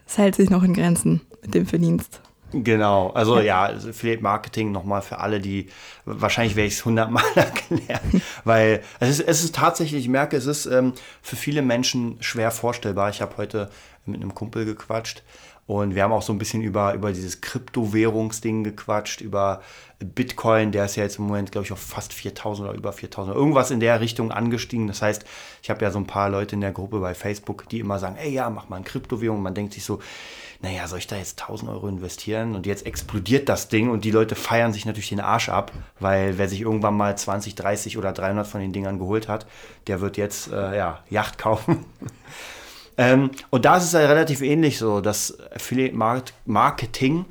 es 0.07 0.19
hält 0.19 0.37
sich 0.37 0.51
noch 0.51 0.63
in 0.63 0.75
Grenzen 0.75 1.23
mit 1.43 1.55
dem 1.55 1.67
Verdienst. 1.67 2.21
Genau, 2.53 3.11
also 3.11 3.41
ja, 3.41 3.65
also 3.65 3.91
Affiliate 3.91 4.23
Marketing 4.23 4.73
nochmal 4.73 5.03
für 5.03 5.19
alle, 5.19 5.41
die 5.41 5.69
wahrscheinlich 6.05 6.55
werde 6.55 6.69
ich 6.69 6.75
es 6.75 6.85
hundertmal 6.85 7.25
erklären, 7.35 8.23
weil 8.45 8.83
es 9.01 9.21
ist, 9.21 9.21
es 9.21 9.45
ist 9.45 9.55
tatsächlich, 9.55 10.03
ich 10.03 10.09
merke, 10.09 10.37
es 10.37 10.47
ist 10.47 10.67
ähm, 10.67 10.93
für 11.23 11.37
viele 11.37 11.63
Menschen 11.63 12.17
schwer 12.21 12.51
vorstellbar. 12.51 13.11
Ich 13.11 13.23
habe 13.23 13.37
heute 13.39 13.71
mit 14.05 14.21
einem 14.21 14.35
Kumpel 14.35 14.65
gequatscht 14.65 15.23
und 15.67 15.95
wir 15.95 16.03
haben 16.03 16.13
auch 16.13 16.23
so 16.23 16.33
ein 16.33 16.39
bisschen 16.39 16.61
über, 16.63 16.93
über 16.95 17.13
dieses 17.13 17.41
Kryptowährungsding 17.41 18.65
gequatscht, 18.65 19.21
über 19.21 19.63
Bitcoin, 20.05 20.73
der 20.73 20.87
ist 20.87 20.97
ja 20.97 21.05
jetzt 21.05 21.19
im 21.19 21.27
Moment, 21.27 21.53
glaube 21.53 21.65
ich, 21.65 21.73
auf 21.73 21.79
fast 21.79 22.13
4000 22.13 22.69
oder 22.69 22.77
über 22.77 22.93
4000, 22.93 23.37
irgendwas 23.37 23.71
in 23.71 23.79
der 23.79 24.01
Richtung 24.01 24.33
angestiegen. 24.33 24.89
Das 24.89 25.03
heißt, 25.03 25.25
ich 25.63 25.71
habe 25.71 25.85
ja 25.85 25.91
so 25.91 25.99
ein 25.99 26.07
paar 26.07 26.29
Leute 26.29 26.57
in 26.57 26.61
der 26.61 26.73
Gruppe 26.73 26.99
bei 26.99 27.15
Facebook, 27.15 27.69
die 27.69 27.79
immer 27.79 28.01
sagen, 28.01 28.17
ey 28.17 28.33
ja, 28.33 28.51
mach 28.51 28.69
mal 28.69 28.77
eine 28.77 28.85
Kryptowährung. 28.85 29.41
Man 29.41 29.55
denkt 29.55 29.75
sich 29.75 29.85
so, 29.85 30.01
naja, 30.61 30.87
soll 30.89 30.99
ich 30.99 31.07
da 31.07 31.17
jetzt 31.17 31.41
1000 31.41 31.71
Euro 31.71 31.89
investieren? 31.89 32.55
Und 32.55 32.67
jetzt 32.67 32.85
explodiert 32.85 33.49
das 33.49 33.69
Ding 33.69 33.91
und 33.91 34.05
die 34.05 34.11
Leute 34.11 34.35
feiern 34.35 34.73
sich 34.73 34.85
natürlich 34.85 35.11
den 35.11 35.21
Arsch 35.21 35.49
ab, 35.49 35.73
weil 36.01 36.39
wer 36.39 36.49
sich 36.49 36.61
irgendwann 36.61 36.97
mal 36.97 37.17
20, 37.17 37.55
30 37.55 37.99
oder 37.99 38.13
300 38.13 38.47
von 38.47 38.61
den 38.61 38.73
Dingern 38.73 38.99
geholt 38.99 39.29
hat, 39.29 39.47
der 39.87 40.01
wird 40.01 40.17
jetzt, 40.17 40.51
äh, 40.51 40.77
ja, 40.77 41.05
Yacht 41.09 41.39
kaufen. 41.39 41.85
ähm, 42.99 43.31
und 43.51 43.65
da 43.65 43.77
ist 43.77 43.85
es 43.85 43.93
ja 43.93 44.01
relativ 44.01 44.43
ähnlich 44.43 44.79
so, 44.79 45.01
dass 45.01 45.39
Affiliate 45.55 45.95
Market- 45.97 46.35
Marketing 46.47 47.25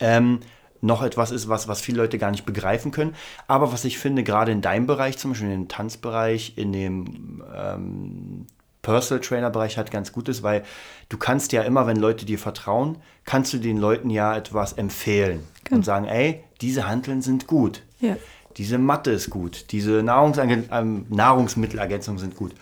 ähm, 0.00 0.40
noch 0.80 1.02
etwas 1.02 1.30
ist, 1.30 1.48
was, 1.48 1.68
was 1.68 1.80
viele 1.80 1.98
Leute 1.98 2.16
gar 2.18 2.30
nicht 2.30 2.46
begreifen 2.46 2.90
können. 2.90 3.14
Aber 3.46 3.72
was 3.72 3.84
ich 3.84 3.98
finde, 3.98 4.22
gerade 4.22 4.50
in 4.52 4.62
deinem 4.62 4.86
Bereich, 4.86 5.18
zum 5.18 5.32
Beispiel 5.32 5.50
in 5.50 5.62
dem 5.62 5.68
Tanzbereich, 5.68 6.54
in 6.56 6.72
dem 6.72 7.42
ähm, 7.54 8.46
Personal 8.82 9.20
Trainer 9.22 9.50
Bereich 9.50 9.76
halt 9.76 9.90
ganz 9.90 10.10
gut 10.12 10.28
ist, 10.30 10.42
weil 10.42 10.62
du 11.10 11.18
kannst 11.18 11.52
ja 11.52 11.62
immer, 11.62 11.86
wenn 11.86 11.98
Leute 11.98 12.24
dir 12.24 12.38
vertrauen, 12.38 12.96
kannst 13.26 13.52
du 13.52 13.58
den 13.58 13.76
Leuten 13.76 14.08
ja 14.08 14.34
etwas 14.36 14.72
empfehlen 14.72 15.46
Genau. 15.64 15.76
und 15.76 15.84
sagen, 15.84 16.06
ey, 16.06 16.42
diese 16.62 16.88
Hanteln 16.88 17.20
sind 17.20 17.46
gut. 17.46 17.82
Ja. 18.00 18.16
Diese 18.56 18.78
Matte 18.78 19.10
ist 19.10 19.28
gut, 19.30 19.66
diese 19.70 20.02
Nahrungsergän 20.02 20.68
ähm, 20.72 21.04
Nahrungsmittelergänzungen 21.10 22.18
sind 22.18 22.36
gut. 22.36 22.52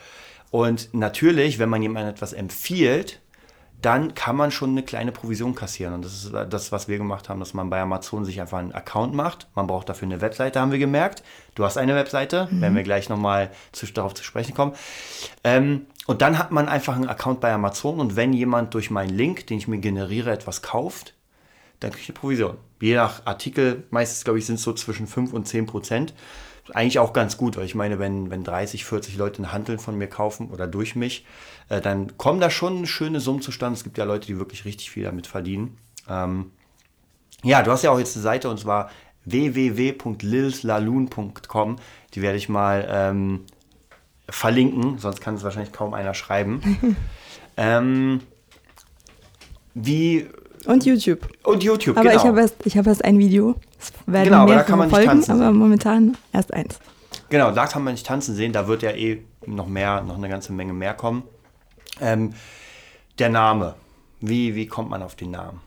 Und 0.50 0.94
natürlich, 0.94 1.58
wenn 1.58 1.68
man 1.68 1.82
jemandem 1.82 2.14
etwas 2.14 2.32
empfiehlt, 2.32 3.20
dann 3.80 4.14
kann 4.14 4.34
man 4.34 4.50
schon 4.50 4.70
eine 4.70 4.82
kleine 4.82 5.12
Provision 5.12 5.54
kassieren. 5.54 5.94
Und 5.94 6.04
das 6.04 6.24
ist 6.24 6.32
das, 6.32 6.72
was 6.72 6.88
wir 6.88 6.98
gemacht 6.98 7.28
haben, 7.28 7.38
dass 7.38 7.54
man 7.54 7.70
bei 7.70 7.80
Amazon 7.80 8.24
sich 8.24 8.40
einfach 8.40 8.58
einen 8.58 8.72
Account 8.72 9.14
macht. 9.14 9.46
Man 9.54 9.68
braucht 9.68 9.88
dafür 9.88 10.06
eine 10.06 10.20
Webseite, 10.20 10.60
haben 10.60 10.72
wir 10.72 10.80
gemerkt. 10.80 11.22
Du 11.54 11.64
hast 11.64 11.76
eine 11.76 11.94
Webseite, 11.94 12.48
werden 12.50 12.74
wir 12.74 12.82
gleich 12.82 13.08
nochmal 13.08 13.50
zu, 13.70 13.86
darauf 13.86 14.14
zu 14.14 14.24
sprechen 14.24 14.54
kommen. 14.54 14.72
Ähm, 15.44 15.86
und 16.06 16.22
dann 16.22 16.38
hat 16.38 16.50
man 16.50 16.68
einfach 16.68 16.96
einen 16.96 17.08
Account 17.08 17.40
bei 17.40 17.52
Amazon 17.52 18.00
und 18.00 18.16
wenn 18.16 18.32
jemand 18.32 18.74
durch 18.74 18.90
meinen 18.90 19.16
Link, 19.16 19.46
den 19.46 19.58
ich 19.58 19.68
mir 19.68 19.78
generiere, 19.78 20.32
etwas 20.32 20.62
kauft, 20.62 21.14
dann 21.80 21.90
kriege 21.92 22.02
ich 22.02 22.08
eine 22.08 22.18
Provision. 22.18 22.56
Je 22.80 22.96
nach 22.96 23.26
Artikel, 23.26 23.84
meistens 23.90 24.24
glaube 24.24 24.40
ich, 24.40 24.46
sind 24.46 24.56
es 24.56 24.62
so 24.62 24.72
zwischen 24.72 25.06
5 25.06 25.32
und 25.32 25.46
10 25.46 25.66
Prozent. 25.66 26.14
Eigentlich 26.74 26.98
auch 26.98 27.12
ganz 27.12 27.36
gut, 27.36 27.56
weil 27.56 27.64
ich 27.64 27.74
meine, 27.74 27.98
wenn, 27.98 28.30
wenn 28.30 28.44
30, 28.44 28.84
40 28.84 29.16
Leute 29.16 29.42
ein 29.42 29.52
Handeln 29.52 29.78
von 29.78 29.96
mir 29.96 30.08
kaufen 30.08 30.50
oder 30.50 30.66
durch 30.66 30.96
mich, 30.96 31.24
äh, 31.68 31.80
dann 31.80 32.16
kommen 32.16 32.40
da 32.40 32.50
schon 32.50 32.86
schöne 32.86 33.20
Summen 33.20 33.42
zustande. 33.42 33.76
Es 33.76 33.84
gibt 33.84 33.98
ja 33.98 34.04
Leute, 34.04 34.26
die 34.26 34.38
wirklich 34.38 34.64
richtig 34.64 34.90
viel 34.90 35.04
damit 35.04 35.26
verdienen. 35.26 35.76
Ähm, 36.08 36.52
ja, 37.42 37.62
du 37.62 37.70
hast 37.70 37.84
ja 37.84 37.90
auch 37.90 37.98
jetzt 37.98 38.16
eine 38.16 38.22
Seite 38.22 38.48
und 38.50 38.58
zwar 38.58 38.90
www.lilslaloon.com. 39.24 41.76
Die 42.14 42.22
werde 42.22 42.38
ich 42.38 42.48
mal 42.48 42.88
ähm, 42.90 43.44
verlinken, 44.28 44.98
sonst 44.98 45.20
kann 45.20 45.34
es 45.34 45.44
wahrscheinlich 45.44 45.72
kaum 45.72 45.94
einer 45.94 46.14
schreiben. 46.14 46.96
ähm, 47.56 48.20
wie 49.74 50.26
Und 50.66 50.84
YouTube. 50.84 51.28
und 51.44 51.62
YouTube, 51.62 51.96
Aber 51.96 52.08
genau. 52.08 52.20
ich 52.20 52.26
habe 52.26 52.40
erst, 52.40 52.56
ich 52.64 52.76
habe 52.76 52.88
erst 52.88 53.04
ein 53.04 53.18
Video. 53.18 53.54
Es 53.78 53.92
werden 54.06 54.24
Genau, 54.24 54.42
aber 54.42 54.54
da 54.54 54.62
kann 54.62 54.78
man 54.78 54.88
nicht 54.88 54.94
folgen, 54.96 55.10
tanzen 55.10 55.32
aber 55.32 55.50
sehen. 55.50 55.56
momentan 55.56 56.16
erst 56.32 56.52
eins. 56.52 56.78
Genau, 57.28 57.50
da 57.50 57.66
kann 57.66 57.84
man 57.84 57.94
nicht 57.94 58.06
tanzen 58.06 58.34
sehen, 58.34 58.52
da 58.52 58.66
wird 58.66 58.82
ja 58.82 58.90
eh 58.90 59.22
noch 59.46 59.66
mehr, 59.66 60.02
noch 60.02 60.16
eine 60.16 60.28
ganze 60.28 60.52
Menge 60.52 60.72
mehr 60.72 60.94
kommen. 60.94 61.22
Ähm, 62.00 62.32
der 63.18 63.28
Name. 63.28 63.74
Wie, 64.20 64.54
wie 64.54 64.66
kommt 64.66 64.90
man 64.90 65.02
auf 65.02 65.14
den 65.14 65.30
Namen? 65.30 65.60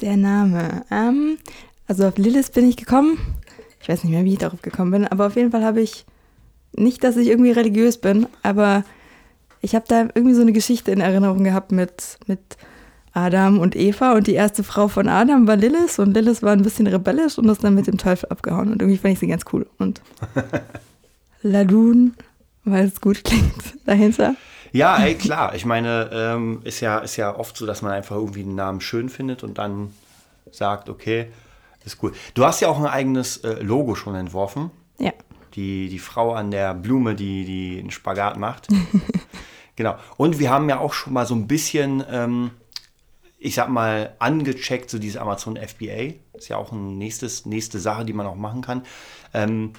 Der 0.00 0.16
Name. 0.16 0.84
Ähm, 0.90 1.38
also 1.86 2.06
auf 2.06 2.18
Lilith 2.18 2.52
bin 2.52 2.68
ich 2.68 2.76
gekommen. 2.76 3.18
Ich 3.80 3.88
weiß 3.88 4.04
nicht 4.04 4.12
mehr, 4.12 4.24
wie 4.24 4.34
ich 4.34 4.38
darauf 4.38 4.60
gekommen 4.62 4.90
bin, 4.90 5.06
aber 5.06 5.26
auf 5.26 5.36
jeden 5.36 5.50
Fall 5.50 5.64
habe 5.64 5.80
ich, 5.80 6.04
nicht, 6.76 7.02
dass 7.02 7.16
ich 7.16 7.28
irgendwie 7.28 7.50
religiös 7.50 7.98
bin, 7.98 8.26
aber 8.42 8.84
ich 9.60 9.74
habe 9.74 9.84
da 9.88 10.02
irgendwie 10.14 10.34
so 10.34 10.42
eine 10.42 10.52
Geschichte 10.52 10.90
in 10.90 11.00
Erinnerung 11.00 11.44
gehabt 11.44 11.72
mit, 11.72 12.18
mit 12.26 12.40
Adam 13.12 13.58
und 13.58 13.74
Eva 13.74 14.12
und 14.12 14.26
die 14.26 14.34
erste 14.34 14.62
Frau 14.62 14.88
von 14.88 15.08
Adam 15.08 15.46
war 15.46 15.56
Lilith 15.56 15.98
und 15.98 16.14
Lilith 16.14 16.42
war 16.42 16.52
ein 16.52 16.62
bisschen 16.62 16.86
rebellisch 16.86 17.38
und 17.38 17.48
ist 17.48 17.64
dann 17.64 17.74
mit 17.74 17.86
dem 17.86 17.98
Teufel 17.98 18.28
abgehauen 18.28 18.72
und 18.72 18.80
irgendwie 18.80 18.98
fand 18.98 19.14
ich 19.14 19.20
sie 19.20 19.26
ganz 19.26 19.44
cool. 19.52 19.66
Und 19.78 20.00
Ladun, 21.42 22.14
weil 22.64 22.86
es 22.86 23.00
gut 23.00 23.24
klingt 23.24 23.54
dahinter. 23.86 24.34
Ja, 24.72 24.98
ey, 24.98 25.16
klar. 25.16 25.54
Ich 25.54 25.64
meine, 25.64 26.10
ähm, 26.12 26.60
ist, 26.62 26.80
ja, 26.80 26.98
ist 26.98 27.16
ja 27.16 27.36
oft 27.36 27.56
so, 27.56 27.66
dass 27.66 27.82
man 27.82 27.92
einfach 27.92 28.16
irgendwie 28.16 28.42
einen 28.42 28.54
Namen 28.54 28.80
schön 28.80 29.08
findet 29.08 29.42
und 29.42 29.58
dann 29.58 29.92
sagt, 30.52 30.88
okay, 30.88 31.26
ist 31.84 32.02
cool. 32.02 32.12
Du 32.34 32.44
hast 32.44 32.60
ja 32.60 32.68
auch 32.68 32.78
ein 32.78 32.86
eigenes 32.86 33.38
äh, 33.38 33.62
Logo 33.62 33.94
schon 33.94 34.14
entworfen. 34.14 34.70
Ja. 34.98 35.12
Die, 35.54 35.88
die 35.88 35.98
Frau 35.98 36.34
an 36.34 36.50
der 36.50 36.74
Blume, 36.74 37.14
die, 37.14 37.44
die 37.44 37.80
einen 37.80 37.90
Spagat 37.90 38.36
macht. 38.36 38.68
genau. 39.76 39.96
Und 40.16 40.38
wir 40.38 40.50
haben 40.50 40.68
ja 40.68 40.78
auch 40.78 40.92
schon 40.92 41.12
mal 41.12 41.26
so 41.26 41.34
ein 41.34 41.48
bisschen, 41.48 42.04
ähm, 42.08 42.50
ich 43.40 43.54
sag 43.54 43.68
mal, 43.70 44.14
angecheckt, 44.18 44.90
so 44.90 44.98
dieses 44.98 45.16
Amazon 45.16 45.56
FBA. 45.56 46.14
Ist 46.34 46.48
ja 46.48 46.58
auch 46.58 46.72
eine 46.72 46.82
nächste 46.82 47.80
Sache, 47.80 48.04
die 48.04 48.12
man 48.12 48.26
auch 48.26 48.36
machen 48.36 48.60
kann. 48.60 48.82
Ähm, 49.32 49.72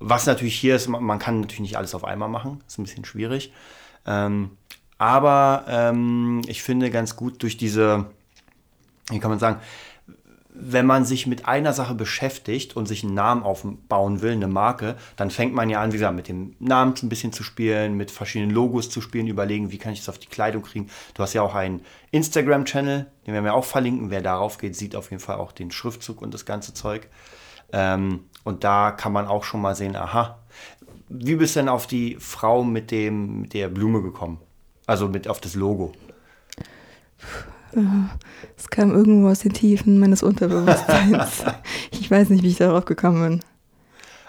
was 0.00 0.26
natürlich 0.26 0.58
hier 0.58 0.76
ist, 0.76 0.88
man 0.88 1.02
man 1.02 1.18
kann 1.18 1.40
natürlich 1.40 1.60
nicht 1.60 1.78
alles 1.78 1.94
auf 1.94 2.04
einmal 2.04 2.28
machen. 2.28 2.62
Ist 2.66 2.78
ein 2.78 2.82
bisschen 2.82 3.04
schwierig. 3.04 3.52
Ähm, 4.06 4.50
aber 4.98 5.64
ähm, 5.68 6.42
ich 6.46 6.62
finde 6.62 6.90
ganz 6.90 7.16
gut 7.16 7.42
durch 7.42 7.56
diese, 7.56 8.06
wie 9.08 9.20
kann 9.20 9.30
man 9.30 9.38
sagen, 9.38 9.60
wenn 10.58 10.86
man 10.86 11.04
sich 11.04 11.26
mit 11.26 11.46
einer 11.46 11.72
Sache 11.72 11.94
beschäftigt 11.94 12.76
und 12.76 12.86
sich 12.86 13.04
einen 13.04 13.14
Namen 13.14 13.42
aufbauen 13.42 14.22
will, 14.22 14.32
eine 14.32 14.48
Marke, 14.48 14.96
dann 15.16 15.30
fängt 15.30 15.54
man 15.54 15.68
ja 15.68 15.80
an, 15.80 15.92
wie 15.92 15.96
gesagt, 15.96 16.16
mit 16.16 16.28
dem 16.28 16.56
Namen 16.58 16.94
ein 17.02 17.08
bisschen 17.08 17.32
zu 17.32 17.42
spielen, 17.42 17.96
mit 17.96 18.10
verschiedenen 18.10 18.50
Logos 18.50 18.88
zu 18.88 19.00
spielen, 19.00 19.26
überlegen, 19.26 19.70
wie 19.70 19.78
kann 19.78 19.92
ich 19.92 20.00
das 20.00 20.08
auf 20.08 20.18
die 20.18 20.28
Kleidung 20.28 20.62
kriegen. 20.62 20.88
Du 21.14 21.22
hast 21.22 21.34
ja 21.34 21.42
auch 21.42 21.54
einen 21.54 21.82
Instagram-Channel, 22.10 23.06
den 23.26 23.34
werden 23.34 23.44
wir 23.44 23.54
auch 23.54 23.64
verlinken. 23.64 24.10
Wer 24.10 24.22
darauf 24.22 24.58
geht, 24.58 24.76
sieht 24.76 24.96
auf 24.96 25.10
jeden 25.10 25.22
Fall 25.22 25.36
auch 25.36 25.52
den 25.52 25.70
Schriftzug 25.70 26.22
und 26.22 26.32
das 26.32 26.46
ganze 26.46 26.74
Zeug. 26.74 27.08
Ähm, 27.72 28.24
und 28.44 28.64
da 28.64 28.92
kann 28.92 29.12
man 29.12 29.26
auch 29.26 29.44
schon 29.44 29.60
mal 29.60 29.74
sehen, 29.74 29.96
aha, 29.96 30.38
wie 31.08 31.36
bist 31.36 31.56
du 31.56 31.60
denn 31.60 31.68
auf 31.68 31.86
die 31.86 32.16
Frau 32.18 32.64
mit, 32.64 32.90
dem, 32.90 33.42
mit 33.42 33.54
der 33.54 33.68
Blume 33.68 34.02
gekommen? 34.02 34.40
Also 34.86 35.08
mit 35.08 35.28
auf 35.28 35.40
das 35.40 35.54
Logo. 35.54 35.92
Es 38.56 38.68
kam 38.70 38.92
irgendwo 38.94 39.28
aus 39.28 39.40
den 39.40 39.52
Tiefen 39.52 39.98
meines 39.98 40.22
Unterbewusstseins. 40.22 41.44
ich 41.90 42.10
weiß 42.10 42.30
nicht, 42.30 42.42
wie 42.42 42.48
ich 42.48 42.56
darauf 42.58 42.84
gekommen 42.84 43.28
bin. 43.28 43.40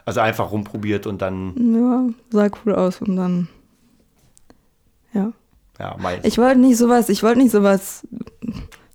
Also 0.06 0.20
einfach 0.22 0.52
rumprobiert 0.52 1.06
und 1.08 1.22
dann, 1.22 1.54
Ja, 1.74 2.04
sah 2.32 2.50
cool 2.66 2.76
aus 2.76 3.02
und 3.02 3.16
dann. 3.16 3.48
Ja. 5.14 5.32
ja, 5.80 5.98
mal. 5.98 6.20
Ich 6.24 6.38
wollte 6.38 6.60
nicht 6.60 6.78
sowas, 6.78 7.10
ich 7.10 7.24
wollte 7.24 7.40
nicht 7.40 7.52
sowas 7.52 8.06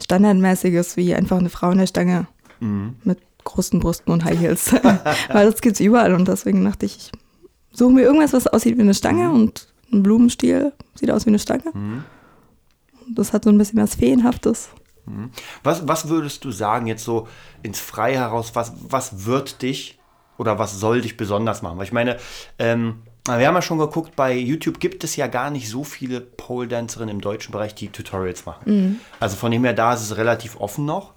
Standardmäßiges 0.03 0.97
wie 0.97 1.15
einfach 1.15 1.39
eine 1.39 1.51
Frau 1.51 1.71
in 1.71 1.79
der 1.79 1.87
Stange 1.87 2.27
Mhm. 2.61 2.95
mit 3.05 3.19
großen 3.45 3.81
Brüsten 3.81 4.13
und 4.13 4.25
High 4.25 4.39
Heels. 4.39 4.73
Weil 5.33 5.51
das 5.51 5.61
gibt's 5.61 5.81
überall 5.81 6.15
und 6.15 6.29
deswegen 6.29 6.65
dachte 6.65 6.87
ich, 6.87 7.11
ich 7.73 7.79
suche 7.79 7.93
mir 7.93 8.03
irgendwas, 8.03 8.33
was 8.33 8.47
aussieht 8.47 8.77
wie 8.79 8.83
eine 8.83 8.95
Stange 8.95 9.31
und 9.33 9.67
ein 9.93 10.03
Blumenstiel 10.03 10.73
sieht 10.95 11.11
aus 11.11 11.27
wie 11.27 11.31
eine 11.31 11.39
Stange. 11.41 11.65
Mhm. 11.75 12.05
Das 13.15 13.33
hat 13.33 13.45
so 13.45 13.51
ein 13.51 13.59
bisschen 13.59 13.81
was 13.81 13.95
Feenhaftes. 13.95 14.71
Was, 15.63 15.87
was 15.89 16.09
würdest 16.09 16.45
du 16.45 16.53
sagen, 16.53 16.87
jetzt 16.87 17.05
so 17.05 17.27
ins 17.63 17.81
Freie 17.81 18.19
heraus, 18.19 18.55
was, 18.55 18.73
was 18.89 19.27
wird 19.27 19.63
dich 19.63 19.99
oder 20.39 20.59
was 20.59 20.79
soll 20.79 21.03
dich 21.03 21.17
besonders 21.17 21.63
machen? 21.63 21.79
Weil 21.79 21.85
ich 21.85 21.93
meine, 21.93 22.19
ähm, 22.59 23.03
wir 23.27 23.47
haben 23.47 23.55
ja 23.55 23.63
schon 23.63 23.79
geguckt, 23.79 24.17
bei 24.17 24.35
YouTube 24.35 24.81
gibt 24.81 25.05
es 25.05 25.17
ja 25.17 25.27
gar 25.29 25.51
nicht 25.51 25.69
so 25.69 25.85
viele 25.85 26.21
Pole-Dancerinnen 26.21 27.17
im 27.17 27.21
deutschen 27.21 27.53
Bereich, 27.53 27.75
die 27.75 27.89
Tutorials 27.89 28.47
machen. 28.47 28.61
Also 29.21 29.37
von 29.37 29.53
dem 29.53 29.65
her, 29.65 29.75
da 29.75 29.95
ist 29.95 30.03
es 30.03 30.17
relativ 30.17 30.59
offen 30.59 30.85
noch. 30.85 31.15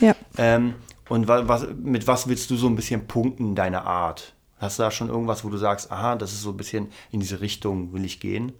Ja. 0.00 0.14
Ähm, 0.38 0.74
und 1.08 1.28
wa 1.28 1.46
was, 1.46 1.66
mit 1.82 2.06
was 2.06 2.28
willst 2.28 2.50
du 2.50 2.56
so 2.56 2.66
ein 2.66 2.76
bisschen 2.76 3.06
punkten, 3.06 3.54
deine 3.54 3.84
Art? 3.84 4.34
Hast 4.58 4.78
du 4.78 4.84
da 4.84 4.90
schon 4.90 5.08
irgendwas, 5.10 5.44
wo 5.44 5.50
du 5.50 5.58
sagst, 5.58 5.92
aha, 5.92 6.16
das 6.16 6.32
ist 6.32 6.42
so 6.42 6.50
ein 6.50 6.56
bisschen 6.56 6.88
in 7.10 7.20
diese 7.20 7.40
Richtung 7.40 7.92
will 7.92 8.04
ich 8.04 8.20
gehen? 8.20 8.52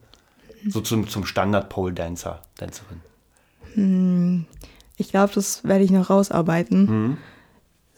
So 0.69 0.81
zum, 0.81 1.09
zum 1.09 1.25
Standard-Pole-Dancer, 1.27 2.43
Dancerin. 2.57 4.47
Ich 4.97 5.09
glaube, 5.09 5.33
das 5.35 5.65
werde 5.65 5.85
ich 5.85 5.91
noch 5.91 6.11
rausarbeiten. 6.11 7.19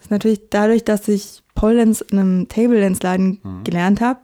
Ist 0.01 0.11
natürlich 0.11 0.49
dadurch, 0.51 0.85
dass 0.85 1.07
ich 1.09 1.43
Pole 1.55 1.77
Dance 1.77 2.05
in 2.11 2.19
einem 2.19 2.49
Table 2.49 2.81
Dance 2.81 3.01
Laden 3.03 3.41
gelernt 3.65 4.01
habe, 4.01 4.21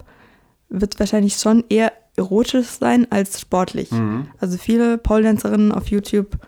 wird 0.69 0.95
es 0.95 1.01
wahrscheinlich 1.01 1.37
schon 1.37 1.65
eher 1.69 1.93
erotisch 2.17 2.67
sein 2.69 3.11
als 3.11 3.41
sportlich. 3.41 3.91
Also 4.39 4.57
viele 4.59 4.99
Pole 4.99 5.23
Dancerinnen 5.25 5.73
auf 5.73 5.89
YouTube 5.89 6.39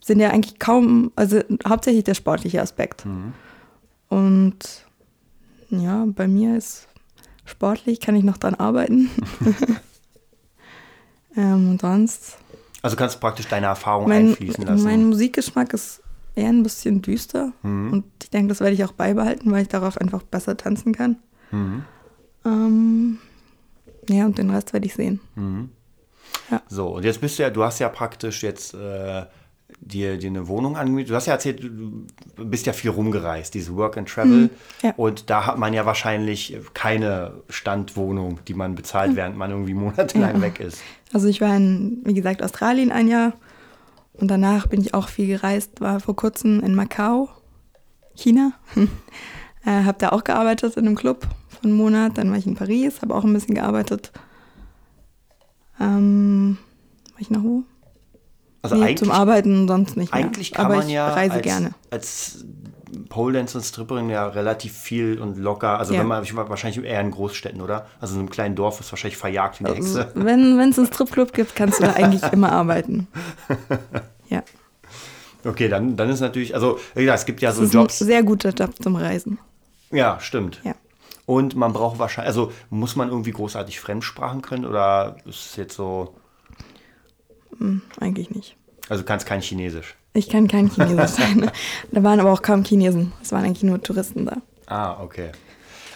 sind 0.00 0.18
ja 0.20 0.30
eigentlich 0.30 0.58
kaum, 0.58 1.12
also 1.14 1.40
hauptsächlich 1.68 2.04
der 2.04 2.14
sportliche 2.14 2.60
Aspekt. 2.60 3.04
Und 4.08 4.58
ja, 5.70 6.04
bei 6.06 6.26
mir 6.28 6.56
ist 6.56 6.88
sportlich, 7.44 8.00
kann 8.00 8.16
ich 8.16 8.24
noch 8.24 8.38
dran 8.38 8.54
arbeiten. 8.54 9.10
ähm, 11.36 11.70
und 11.70 11.80
sonst 11.80 12.38
Also 12.82 12.96
kannst 12.96 13.16
du 13.16 13.20
praktisch 13.20 13.46
deine 13.48 13.66
Erfahrung 13.66 14.08
mein, 14.08 14.28
einfließen 14.30 14.64
lassen. 14.64 14.84
mein 14.84 15.04
Musikgeschmack 15.06 15.72
ist 15.72 16.02
eher 16.34 16.48
ein 16.48 16.62
bisschen 16.62 17.02
düster. 17.02 17.52
Mhm. 17.62 17.92
Und 17.92 18.04
ich 18.22 18.30
denke, 18.30 18.48
das 18.48 18.60
werde 18.60 18.74
ich 18.74 18.84
auch 18.84 18.92
beibehalten, 18.92 19.50
weil 19.52 19.62
ich 19.62 19.68
darauf 19.68 19.98
einfach 19.98 20.22
besser 20.22 20.56
tanzen 20.56 20.94
kann. 20.94 21.16
Mhm. 21.50 21.84
Ähm, 22.44 23.18
ja, 24.08 24.24
und 24.24 24.38
den 24.38 24.50
Rest 24.50 24.72
werde 24.72 24.86
ich 24.86 24.94
sehen. 24.94 25.20
So, 26.68 26.88
und 26.96 27.04
jetzt 27.04 27.20
bist 27.20 27.38
du 27.38 27.42
ja, 27.44 27.50
du 27.50 27.62
hast 27.62 27.78
ja 27.78 27.88
praktisch 27.88 28.42
jetzt 28.42 28.74
äh, 28.74 29.24
dir, 29.80 30.18
dir 30.18 30.30
eine 30.30 30.48
Wohnung 30.48 30.76
angemietet. 30.76 31.10
Du 31.10 31.14
hast 31.14 31.26
ja 31.26 31.34
erzählt, 31.34 31.62
du 31.62 32.06
bist 32.36 32.66
ja 32.66 32.72
viel 32.72 32.90
rumgereist, 32.90 33.54
dieses 33.54 33.74
Work 33.74 33.96
and 33.98 34.08
Travel. 34.08 34.50
ja. 34.82 34.92
Und 34.96 35.30
da 35.30 35.46
hat 35.46 35.58
man 35.58 35.72
ja 35.72 35.86
wahrscheinlich 35.86 36.56
keine 36.74 37.42
Standwohnung, 37.48 38.40
die 38.46 38.54
man 38.54 38.74
bezahlt, 38.74 39.16
während 39.16 39.36
man 39.36 39.50
irgendwie 39.50 39.74
monatelang 39.74 40.40
weg 40.40 40.60
ist. 40.60 40.82
Also 41.12 41.28
ich 41.28 41.40
war 41.40 41.56
in, 41.56 42.00
wie 42.04 42.14
gesagt, 42.14 42.42
Australien 42.42 42.90
ein 42.90 43.08
Jahr 43.08 43.34
und 44.14 44.30
danach 44.30 44.66
bin 44.66 44.80
ich 44.80 44.94
auch 44.94 45.08
viel 45.08 45.26
gereist, 45.26 45.80
war 45.80 46.00
vor 46.00 46.16
kurzem 46.16 46.60
in 46.60 46.74
Macau 46.74 47.28
China. 48.14 48.52
äh, 49.64 49.84
habe 49.84 49.98
da 49.98 50.10
auch 50.10 50.24
gearbeitet 50.24 50.76
in 50.76 50.86
einem 50.86 50.96
Club 50.96 51.26
von 51.48 51.70
einem 51.70 51.76
Monat. 51.76 52.18
Dann 52.18 52.30
war 52.30 52.38
ich 52.38 52.46
in 52.46 52.54
Paris, 52.54 53.02
habe 53.02 53.14
auch 53.14 53.24
ein 53.24 53.32
bisschen 53.32 53.54
gearbeitet. 53.54 54.12
Ähm, 55.80 56.58
war 57.12 57.20
ich 57.20 57.30
noch 57.30 57.42
wo? 57.42 57.64
Also 58.62 58.76
nee, 58.76 58.94
zum 58.94 59.10
Arbeiten 59.10 59.66
sonst 59.66 59.96
nicht 59.96 60.14
mehr. 60.14 60.24
eigentlich 60.24 60.52
kann 60.52 60.66
Aber 60.66 60.76
man 60.76 60.86
ich 60.86 60.92
ja 60.94 61.08
reise 61.08 61.34
als, 61.34 61.42
gerne. 61.42 61.70
als 61.90 62.44
Pole 63.08 63.38
Dance 63.38 63.58
und 63.58 63.64
Stripperin 63.64 64.08
ja 64.08 64.26
relativ 64.28 64.72
viel 64.76 65.20
und 65.20 65.36
locker. 65.36 65.78
Also 65.78 65.94
Ja. 65.94 66.00
wenn 66.00 66.06
man 66.06 66.22
ich 66.22 66.34
war 66.36 66.48
wahrscheinlich 66.48 66.84
eher 66.84 67.00
in 67.00 67.10
Großstädten, 67.10 67.60
oder? 67.60 67.86
Also 68.00 68.14
in 68.14 68.20
einem 68.20 68.30
kleinen 68.30 68.54
Dorf 68.54 68.78
ist 68.80 68.92
wahrscheinlich 68.92 69.16
verjagt 69.16 69.60
wie 69.60 69.64
eine 69.66 69.74
Also, 69.76 69.98
Hexe. 70.00 70.12
wenn 70.14 70.58
es 70.60 70.78
einen 70.78 70.86
Stripclub 70.86 71.32
gibt, 71.32 71.56
kannst 71.56 71.80
du 71.80 71.84
da 71.84 71.92
eigentlich 71.94 72.22
immer 72.32 72.52
arbeiten. 72.52 73.08
Ja, 74.28 74.42
Okay, 75.44 75.68
dann, 75.68 75.96
dann 75.96 76.08
ist 76.08 76.20
natürlich, 76.20 76.54
also 76.54 76.78
gesagt, 76.94 77.18
es 77.18 77.26
gibt 77.26 77.42
ja 77.42 77.48
das 77.50 77.58
so 77.58 77.64
ist 77.64 77.74
Jobs. 77.74 78.00
ein 78.00 78.06
sehr 78.06 78.22
guter 78.22 78.50
Job 78.50 78.70
zum 78.80 78.94
Reisen. 78.96 79.38
Ja, 79.90 80.18
stimmt. 80.20 80.60
Ja. 80.62 80.74
Und 81.26 81.56
man 81.56 81.72
braucht 81.72 81.98
wahrscheinlich, 81.98 82.28
also 82.28 82.52
muss 82.70 82.94
man 82.96 83.08
irgendwie 83.08 83.32
großartig 83.32 83.80
Fremdsprachen 83.80 84.40
können 84.40 84.64
oder 84.64 85.16
ist 85.26 85.50
es 85.50 85.56
jetzt 85.56 85.74
so, 85.74 86.14
Eigentlich 88.00 88.30
nicht. 88.30 88.56
also 88.88 89.02
du 89.02 89.06
kannst 89.06 89.26
kein 89.26 89.40
Chinesisch? 89.40 89.94
Ich 90.14 90.28
kann 90.28 90.48
kein 90.48 90.68
Chinesisch 90.70 91.10
sein. 91.12 91.50
Da 91.90 92.02
waren 92.02 92.20
aber 92.20 92.32
auch 92.32 92.42
kaum 92.42 92.64
Chinesen. 92.64 93.12
Es 93.22 93.32
waren 93.32 93.44
eigentlich 93.44 93.62
nur 93.62 93.82
Touristen 93.82 94.26
da. 94.26 94.36
Ah, 94.66 95.02
okay. 95.02 95.30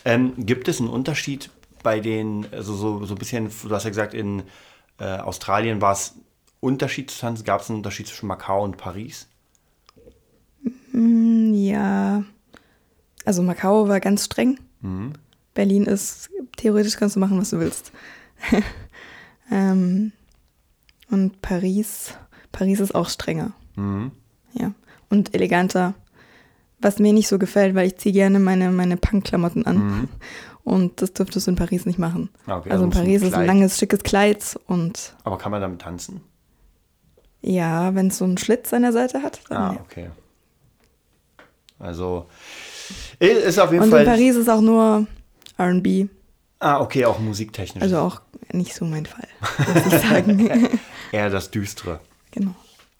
Ähm, 0.04 0.32
gibt 0.38 0.68
es 0.68 0.80
einen 0.80 0.88
Unterschied 0.88 1.50
bei 1.82 2.00
den, 2.00 2.46
also 2.52 2.74
so, 2.74 3.04
so 3.04 3.14
ein 3.14 3.18
bisschen, 3.18 3.50
du 3.64 3.70
hast 3.74 3.84
ja 3.84 3.90
gesagt, 3.90 4.14
in 4.14 4.42
äh, 4.98 5.04
Australien 5.18 5.80
war 5.80 5.92
es 5.92 6.14
Unterschied 6.60 7.10
zu 7.10 7.20
tanzen, 7.20 7.44
gab 7.44 7.60
es 7.60 7.68
einen 7.68 7.78
Unterschied 7.78 8.06
zwischen 8.08 8.26
Macau 8.26 8.62
und 8.64 8.76
Paris? 8.76 9.28
Hm, 10.92 11.52
Ja, 11.54 12.24
also 13.24 13.42
Macau 13.42 13.88
war 13.88 14.00
ganz 14.00 14.24
streng. 14.24 14.58
Mhm. 14.80 15.12
Berlin 15.54 15.84
ist, 15.84 16.30
theoretisch 16.56 16.96
kannst 16.96 17.16
du 17.16 17.20
machen, 17.20 17.38
was 17.38 17.50
du 17.50 17.58
willst. 17.58 17.92
ähm, 19.50 20.12
und 21.10 21.40
Paris, 21.42 22.14
Paris 22.52 22.80
ist 22.80 22.94
auch 22.94 23.08
strenger. 23.08 23.52
Mhm. 23.76 24.12
Ja, 24.54 24.72
und 25.10 25.34
eleganter. 25.34 25.94
Was 26.80 26.98
mir 26.98 27.12
nicht 27.12 27.28
so 27.28 27.38
gefällt, 27.38 27.74
weil 27.74 27.86
ich 27.86 27.96
ziehe 27.96 28.12
gerne 28.12 28.38
meine, 28.38 28.70
meine 28.70 28.96
Punk-Klamotten 28.98 29.64
an. 29.66 30.08
Und 30.62 31.00
das 31.00 31.12
dürftest 31.12 31.46
du 31.46 31.52
in 31.52 31.56
Paris 31.56 31.86
nicht 31.86 31.96
machen. 31.98 32.28
Ah, 32.46 32.56
okay, 32.58 32.70
also 32.70 32.82
in 32.84 32.90
also 32.90 33.00
Paris 33.00 33.22
ein 33.22 33.28
ist 33.28 33.34
ein 33.34 33.46
langes, 33.46 33.78
schickes 33.78 34.02
Kleid 34.02 34.58
und 34.66 35.14
Aber 35.22 35.38
kann 35.38 35.52
man 35.52 35.60
damit 35.60 35.80
tanzen? 35.80 36.22
ja, 37.40 37.94
wenn 37.94 38.08
es 38.08 38.18
so 38.18 38.24
einen 38.24 38.36
Schlitz 38.36 38.72
an 38.74 38.82
der 38.82 38.92
Seite 38.92 39.22
hat, 39.22 39.40
dann 39.48 39.56
Ah, 39.56 39.72
ja. 39.74 39.80
okay. 39.80 40.10
Also 41.78 42.26
ist 43.20 43.58
auf 43.60 43.70
jeden 43.70 43.84
Und 43.84 43.90
Fall. 43.90 44.00
in 44.00 44.06
Paris 44.06 44.34
ist 44.36 44.48
auch 44.50 44.60
nur 44.60 45.06
R&B, 45.56 46.08
Ah, 46.58 46.80
okay, 46.80 47.04
auch 47.04 47.20
musiktechnisch. 47.20 47.82
also 47.82 47.98
auch 47.98 48.20
nicht 48.52 48.74
so 48.74 48.84
mein 48.86 49.06
Fall, 49.06 49.28
muss 49.72 49.86
ich 49.86 50.00
sagen. 50.00 50.68
eher 51.12 51.30
das 51.30 51.50
Düstere. 51.50 52.00
genau. 52.30 52.54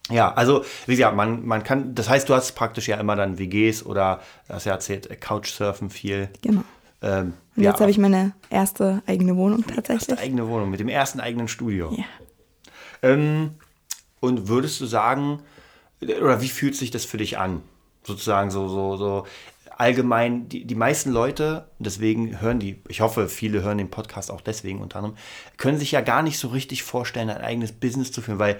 Ja, 0.09 0.33
also 0.35 0.65
wie 0.87 0.95
gesagt, 0.95 1.17
man, 1.17 1.45
man 1.45 1.65
kann, 1.65 1.97
das 1.97 2.09
heißt, 2.09 2.29
du 2.29 2.35
hast 2.35 2.53
praktisch 2.53 2.87
ja 2.87 2.97
immer 2.97 3.17
dann 3.17 3.41
WGs 3.41 3.85
oder, 3.85 4.21
du 4.47 4.55
hast 4.55 4.65
ja 4.65 4.73
erzählt, 4.73 5.11
äh, 5.11 5.17
Couchsurfen 5.17 5.91
viel. 5.91 6.29
Genau. 6.43 6.63
Ähm, 7.03 7.35
Und 7.57 7.65
ja, 7.65 7.71
jetzt 7.71 7.81
habe 7.81 7.91
ich 7.91 7.99
meine 7.99 8.33
erste 8.49 9.03
eigene 9.07 9.37
Wohnung 9.37 9.65
erste 9.65 9.75
tatsächlich. 9.75 10.19
eigene 10.21 10.47
Wohnung 10.47 10.71
mit 10.71 10.79
dem 10.79 10.89
ersten 10.89 11.19
eigenen 11.19 11.49
Studio. 11.49 11.93
Ja. 11.97 12.05
Ähm, 13.03 13.55
und 14.21 14.47
würdest 14.47 14.81
du 14.81 14.87
sagen, 14.87 15.41
oder 16.01 16.41
wie 16.41 16.49
fühlt 16.49 16.77
sich 16.77 16.93
das 16.93 17.05
für 17.05 17.17
dich 17.19 17.39
an? 17.39 17.63
Sozusagen 18.05 18.53
so, 18.53 18.69
so, 18.69 18.97
so 18.97 19.27
allgemein, 19.76 20.49
die, 20.49 20.64
die 20.64 20.75
meisten 20.75 21.11
Leute, 21.11 21.68
deswegen 21.78 22.40
hören 22.40 22.59
die, 22.59 22.83
ich 22.88 23.02
hoffe, 23.02 23.28
viele 23.28 23.62
hören 23.62 23.78
den 23.78 23.90
Podcast 23.90 24.30
auch 24.30 24.40
deswegen 24.40 24.80
unter 24.80 24.99
anderem, 24.99 25.16
können 25.59 25.78
sich 25.78 25.92
ja 25.92 26.00
gar 26.00 26.23
nicht 26.23 26.38
so 26.38 26.49
richtig 26.49 26.83
vorstellen, 26.83 27.30
ein 27.30 27.42
eigenes 27.42 27.73
Business 27.73 28.11
zu 28.11 28.23
führen, 28.23 28.38
weil 28.38 28.59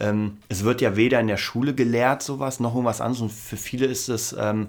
ähm, 0.00 0.38
es 0.48 0.64
wird 0.64 0.80
ja 0.80 0.96
weder 0.96 1.20
in 1.20 1.28
der 1.28 1.36
Schule 1.36 1.74
gelehrt, 1.74 2.22
sowas, 2.22 2.60
noch 2.60 2.74
irgendwas 2.74 3.00
anderes. 3.00 3.22
Und 3.22 3.32
für 3.32 3.56
viele 3.56 3.86
ist 3.86 4.08
es 4.08 4.34
ähm, 4.38 4.68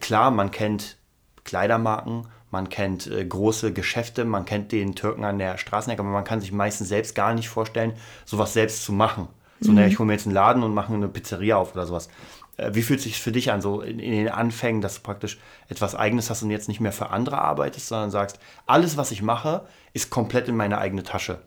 klar, 0.00 0.30
man 0.30 0.50
kennt 0.50 0.96
Kleidermarken, 1.44 2.26
man 2.50 2.68
kennt 2.68 3.06
äh, 3.06 3.24
große 3.24 3.72
Geschäfte, 3.72 4.24
man 4.24 4.44
kennt 4.44 4.72
den 4.72 4.96
Türken 4.96 5.24
an 5.24 5.38
der 5.38 5.58
Straßenecke, 5.58 6.02
aber 6.02 6.10
man 6.10 6.24
kann 6.24 6.40
sich 6.40 6.52
meistens 6.52 6.88
selbst 6.88 7.14
gar 7.14 7.34
nicht 7.34 7.48
vorstellen, 7.48 7.92
sowas 8.24 8.52
selbst 8.52 8.82
zu 8.82 8.92
machen. 8.92 9.28
So, 9.62 9.72
naja, 9.72 9.88
ich 9.88 9.98
hole 9.98 10.06
mir 10.06 10.14
jetzt 10.14 10.26
einen 10.26 10.34
Laden 10.34 10.62
und 10.62 10.72
mache 10.72 10.92
eine 10.92 11.08
Pizzeria 11.08 11.56
auf 11.56 11.74
oder 11.74 11.86
sowas. 11.86 12.08
Äh, 12.56 12.70
wie 12.74 12.82
fühlt 12.82 12.98
es 12.98 13.04
sich 13.04 13.20
für 13.20 13.32
dich 13.32 13.50
an, 13.52 13.60
so 13.60 13.80
in, 13.80 13.98
in 13.98 14.12
den 14.12 14.28
Anfängen, 14.28 14.80
dass 14.80 14.96
du 14.96 15.00
praktisch 15.02 15.38
etwas 15.68 15.94
Eigenes 15.94 16.30
hast 16.30 16.42
und 16.42 16.50
jetzt 16.50 16.68
nicht 16.68 16.80
mehr 16.80 16.92
für 16.92 17.10
andere 17.10 17.38
arbeitest, 17.38 17.88
sondern 17.88 18.10
sagst, 18.10 18.38
alles, 18.66 18.96
was 18.96 19.10
ich 19.10 19.22
mache, 19.22 19.66
ist 19.92 20.10
komplett 20.10 20.48
in 20.48 20.56
meine 20.56 20.78
eigene 20.78 21.02
Tasche? 21.02 21.38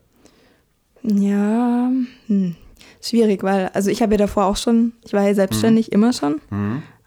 Ja, 1.03 1.91
hm. 2.27 2.55
schwierig, 3.01 3.43
weil, 3.43 3.69
also 3.73 3.89
ich 3.89 4.01
habe 4.01 4.13
ja 4.13 4.17
davor 4.17 4.45
auch 4.45 4.55
schon, 4.57 4.93
ich 5.05 5.13
war 5.13 5.23
ja 5.27 5.33
selbstständig 5.33 5.87
Mhm. 5.87 5.93
immer 5.93 6.13
schon, 6.13 6.41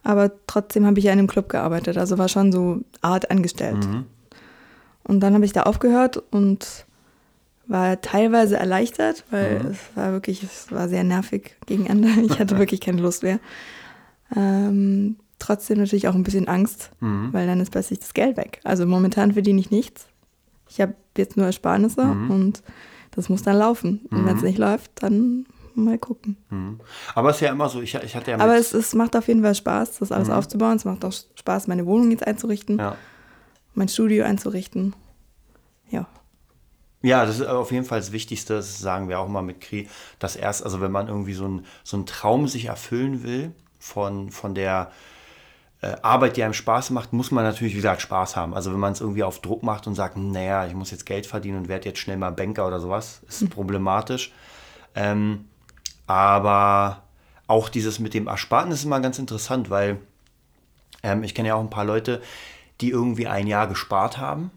aber 0.03 0.31
trotzdem 0.47 0.85
habe 0.87 0.99
ich 0.99 1.07
ja 1.07 1.13
in 1.13 1.19
einem 1.19 1.29
Club 1.29 1.49
gearbeitet, 1.49 1.97
also 1.97 2.19
war 2.19 2.29
schon 2.29 2.53
so 2.53 2.81
Art 3.01 3.31
angestellt. 3.31 3.87
Mhm. 3.87 4.05
Und 5.05 5.21
dann 5.21 5.35
habe 5.35 5.45
ich 5.45 5.53
da 5.53 5.63
aufgehört 5.63 6.23
und 6.31 6.85
war 7.67 8.01
teilweise 8.01 8.57
erleichtert, 8.59 9.25
weil 9.31 9.61
Mhm. 9.63 9.67
es 9.71 9.79
war 9.95 10.13
wirklich, 10.13 10.43
es 10.43 10.71
war 10.71 10.89
sehr 10.89 11.05
nervig 11.05 11.57
gegen 11.67 11.87
Ende. 11.87 12.09
Ich 12.27 12.39
hatte 12.39 12.59
wirklich 12.59 12.81
keine 12.81 13.01
Lust 13.01 13.23
mehr. 13.23 13.41
Ähm, 14.35 15.17
trotzdem 15.39 15.79
natürlich 15.79 16.09
auch 16.09 16.15
ein 16.15 16.23
bisschen 16.25 16.49
Angst, 16.49 16.91
Mhm. 17.01 17.33
weil 17.33 17.47
dann 17.47 17.61
ist 17.61 17.71
plötzlich 17.71 18.01
das 18.01 18.15
Geld 18.15 18.37
weg. 18.37 18.61
Also 18.65 18.87
momentan 18.87 19.33
verdiene 19.35 19.61
ich 19.61 19.71
nichts. 19.71 20.07
Ich 20.69 20.81
habe 20.81 20.95
jetzt 21.17 21.37
nur 21.37 21.47
Ersparnisse 21.47 22.05
Mhm. 22.05 22.31
und 22.31 22.63
das 23.13 23.29
muss 23.29 23.43
dann 23.43 23.57
laufen. 23.57 24.01
Und 24.11 24.27
wenn 24.27 24.37
es 24.37 24.43
nicht 24.43 24.59
läuft, 24.59 24.91
dann 25.03 25.47
mal 25.75 25.99
gucken. 25.99 26.37
Mhm. 26.51 26.81
Aber 27.15 27.31
es 27.31 27.37
ist 27.37 27.43
ja 27.43 27.53
immer 27.53 27.69
so, 27.69 27.81
ich, 27.83 27.95
ich 27.95 28.17
hatte 28.17 28.31
ja 28.33 28.39
Aber 28.39 28.57
es, 28.57 28.73
es 28.73 28.95
macht 28.95 29.15
auf 29.15 29.29
jeden 29.29 29.43
Fall 29.43 29.55
Spaß, 29.55 29.99
das 29.99 30.11
alles 30.11 30.31
aufzubauen. 30.31 30.77
Es 30.77 30.85
macht 30.87 31.05
auch 31.05 31.13
Spaß, 31.13 31.67
meine 31.69 31.87
Wohnung 31.87 32.11
jetzt 32.11 32.27
einzurichten, 32.27 32.79
ja. 32.79 32.97
mein 33.75 33.89
Studio 33.89 34.25
einzurichten. 34.25 34.95
Ja. 35.91 36.07
Ja, 37.03 37.25
das 37.27 37.41
ist 37.41 37.47
auf 37.47 37.71
jeden 37.73 37.85
Fall 37.85 38.01
das 38.01 38.11
Wichtigste, 38.11 38.55
das 38.55 38.81
sagen 38.81 39.09
wir 39.09 39.21
auch 39.21 39.29
mal 39.29 39.43
mit 39.43 39.61
Kri, 39.61 39.87
dass 40.19 40.35
erst, 40.35 40.65
also 40.65 40.81
wenn 40.81 40.91
man 40.91 41.09
irgendwie 41.09 41.35
so, 41.35 41.47
ein, 41.47 41.65
so 41.85 41.97
einen 41.99 42.07
Traum 42.07 42.49
sich 42.49 42.65
erfüllen 42.65 43.23
will 43.23 43.53
von, 43.87 44.31
von 44.31 44.55
der 44.55 44.91
äh, 45.81 45.95
Arbeit, 46.03 46.37
die 46.37 46.43
einem 46.43 46.55
Spaß 46.55 46.91
macht, 46.91 47.13
muss 47.13 47.31
man 47.31 47.45
natürlich, 47.45 47.73
wie 47.73 47.79
gesagt, 47.79 48.03
Spaß 48.03 48.37
haben. 48.37 48.55
Also 48.55 48.73
wenn 48.73 48.81
man 48.81 48.93
es 48.93 49.01
irgendwie 49.01 49.23
auf 49.23 49.41
Druck 49.41 49.63
macht 49.63 49.87
und 49.87 49.95
sagt, 49.95 50.17
naja, 50.17 50.67
ich 50.67 50.75
muss 50.75 50.91
jetzt 50.91 51.07
Geld 51.07 51.27
verdienen 51.27 51.59
und 51.59 51.69
werde 51.69 51.89
jetzt 51.89 52.01
schnell 52.01 52.17
mal 52.17 52.31
Banker 52.31 52.67
oder 52.67 52.81
sowas, 52.81 53.21
ist 53.29 53.49
problematisch. 53.51 54.33
Ähm, 54.95 55.47
aber 56.07 57.03
auch 57.47 57.69
dieses 57.69 57.99
mit 57.99 58.15
dem 58.15 58.27
Ersparten 58.27 58.73
ist 58.73 58.85
immer 58.85 59.01
ganz 59.01 59.19
interessant, 59.19 59.71
weil 59.71 59.99
ähm, 61.03 61.23
ich 61.23 61.35
kenne 61.35 61.49
ja 61.49 61.55
auch 61.55 61.61
ein 61.61 61.71
paar 61.71 61.85
Leute, 61.85 62.21
die 62.81 62.91
irgendwie 62.91 63.27
ein 63.27 63.47
Jahr 63.47 63.69
gespart 63.69 64.19
haben. 64.19 64.51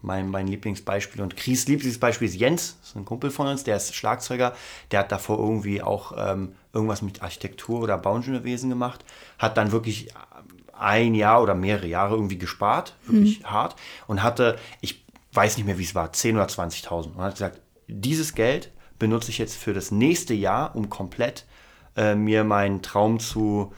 Mein, 0.00 0.30
mein 0.30 0.46
Lieblingsbeispiel 0.46 1.20
und 1.22 1.36
Chris 1.36 1.66
Lieblingsbeispiel 1.66 2.28
ist 2.28 2.36
Jens, 2.36 2.76
das 2.80 2.90
ist 2.90 2.96
ein 2.96 3.04
Kumpel 3.04 3.30
von 3.30 3.48
uns, 3.48 3.64
der 3.64 3.76
ist 3.76 3.96
Schlagzeuger, 3.96 4.54
der 4.92 5.00
hat 5.00 5.10
davor 5.10 5.38
irgendwie 5.38 5.82
auch 5.82 6.12
ähm, 6.16 6.52
irgendwas 6.78 7.02
mit 7.02 7.22
Architektur 7.22 7.80
oder 7.80 7.98
Bauingenieurwesen 7.98 8.70
gemacht, 8.70 9.04
hat 9.38 9.56
dann 9.56 9.72
wirklich 9.72 10.08
ein 10.78 11.14
Jahr 11.14 11.42
oder 11.42 11.54
mehrere 11.54 11.88
Jahre 11.88 12.14
irgendwie 12.14 12.38
gespart, 12.38 12.94
wirklich 13.04 13.44
hart 13.44 13.74
und 14.06 14.22
hatte, 14.22 14.56
ich 14.80 15.04
weiß 15.32 15.56
nicht 15.56 15.66
mehr, 15.66 15.78
wie 15.78 15.84
es 15.84 15.94
war, 15.94 16.10
10.000 16.10 16.34
oder 16.34 16.46
20.000 16.46 17.14
und 17.14 17.18
hat 17.18 17.34
gesagt, 17.34 17.60
dieses 17.88 18.34
Geld 18.34 18.70
benutze 18.98 19.30
ich 19.30 19.38
jetzt 19.38 19.56
für 19.56 19.74
das 19.74 19.90
nächste 19.90 20.34
Jahr, 20.34 20.76
um 20.76 20.88
komplett 20.88 21.46
äh, 21.96 22.14
mir 22.14 22.44
meinen 22.44 22.80
Traum 22.80 23.18
zu 23.18 23.72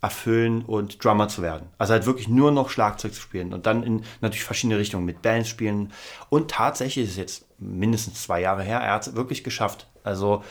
erfüllen 0.00 0.62
und 0.62 1.02
Drummer 1.04 1.28
zu 1.28 1.42
werden. 1.42 1.68
Also 1.78 1.92
halt 1.92 2.06
wirklich 2.06 2.28
nur 2.28 2.52
noch 2.52 2.70
Schlagzeug 2.70 3.14
zu 3.14 3.20
spielen 3.20 3.52
und 3.52 3.66
dann 3.66 3.82
in 3.82 4.04
natürlich 4.20 4.44
verschiedene 4.44 4.78
Richtungen 4.78 5.04
mit 5.04 5.22
Bands 5.22 5.48
spielen. 5.48 5.92
Und 6.28 6.50
tatsächlich 6.50 7.06
ist 7.06 7.12
es 7.12 7.16
jetzt 7.16 7.46
mindestens 7.58 8.22
zwei 8.22 8.40
Jahre 8.40 8.62
her, 8.62 8.78
er 8.78 8.94
hat 8.94 9.06
es 9.06 9.14
wirklich 9.14 9.42
geschafft. 9.42 9.88
Also 10.04 10.44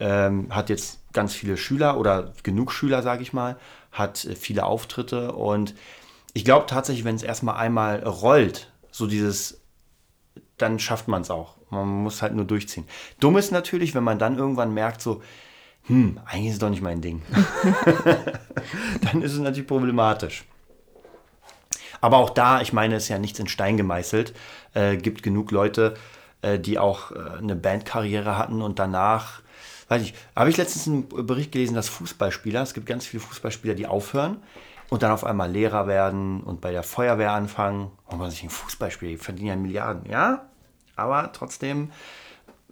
ähm, 0.00 0.48
hat 0.50 0.68
jetzt 0.68 1.00
ganz 1.18 1.34
viele 1.34 1.56
Schüler 1.56 1.98
oder 1.98 2.32
genug 2.44 2.70
Schüler, 2.70 3.02
sage 3.02 3.22
ich 3.22 3.32
mal, 3.32 3.56
hat 3.90 4.24
äh, 4.24 4.36
viele 4.36 4.64
Auftritte 4.64 5.32
und 5.32 5.74
ich 6.32 6.44
glaube 6.44 6.66
tatsächlich, 6.66 7.04
wenn 7.04 7.16
es 7.16 7.24
erstmal 7.24 7.56
einmal 7.56 8.04
rollt, 8.04 8.70
so 8.92 9.08
dieses, 9.08 9.60
dann 10.58 10.78
schafft 10.78 11.08
man 11.08 11.22
es 11.22 11.30
auch. 11.30 11.56
Man 11.70 11.88
muss 11.88 12.22
halt 12.22 12.34
nur 12.36 12.44
durchziehen. 12.44 12.86
Dumm 13.18 13.36
ist 13.36 13.50
natürlich, 13.50 13.96
wenn 13.96 14.04
man 14.04 14.20
dann 14.20 14.38
irgendwann 14.38 14.72
merkt, 14.72 15.02
so, 15.02 15.20
hm, 15.88 16.20
eigentlich 16.24 16.46
ist 16.46 16.52
es 16.52 16.58
doch 16.60 16.70
nicht 16.70 16.82
mein 16.82 17.00
Ding. 17.00 17.22
dann 19.10 19.20
ist 19.20 19.32
es 19.32 19.40
natürlich 19.40 19.66
problematisch. 19.66 20.44
Aber 22.00 22.18
auch 22.18 22.30
da, 22.30 22.60
ich 22.60 22.72
meine, 22.72 22.94
ist 22.94 23.08
ja 23.08 23.18
nichts 23.18 23.40
in 23.40 23.48
Stein 23.48 23.76
gemeißelt. 23.76 24.34
Äh, 24.74 24.98
gibt 24.98 25.24
genug 25.24 25.50
Leute, 25.50 25.94
äh, 26.42 26.60
die 26.60 26.78
auch 26.78 27.10
äh, 27.10 27.38
eine 27.38 27.56
Bandkarriere 27.56 28.38
hatten 28.38 28.62
und 28.62 28.78
danach, 28.78 29.42
weiß 29.88 30.02
ich, 30.02 30.14
habe 30.36 30.50
ich 30.50 30.56
letztens 30.56 30.86
einen 30.86 31.08
Bericht 31.26 31.52
gelesen, 31.52 31.74
dass 31.74 31.88
Fußballspieler, 31.88 32.62
es 32.62 32.74
gibt 32.74 32.86
ganz 32.86 33.06
viele 33.06 33.22
Fußballspieler, 33.22 33.74
die 33.74 33.86
aufhören, 33.86 34.38
und 34.90 35.02
dann 35.02 35.10
auf 35.10 35.24
einmal 35.24 35.50
Lehrer 35.50 35.86
werden 35.86 36.42
und 36.42 36.60
bei 36.60 36.72
der 36.72 36.82
Feuerwehr 36.82 37.32
anfangen. 37.32 37.90
Und 38.06 38.18
man 38.18 38.30
sich 38.30 38.42
ein 38.42 38.50
Fußball 38.50 38.90
spielt, 38.90 39.12
die 39.12 39.16
verdienen 39.22 39.48
ja 39.48 39.56
Milliarden, 39.56 40.10
ja. 40.10 40.46
Aber 40.96 41.30
trotzdem, 41.32 41.90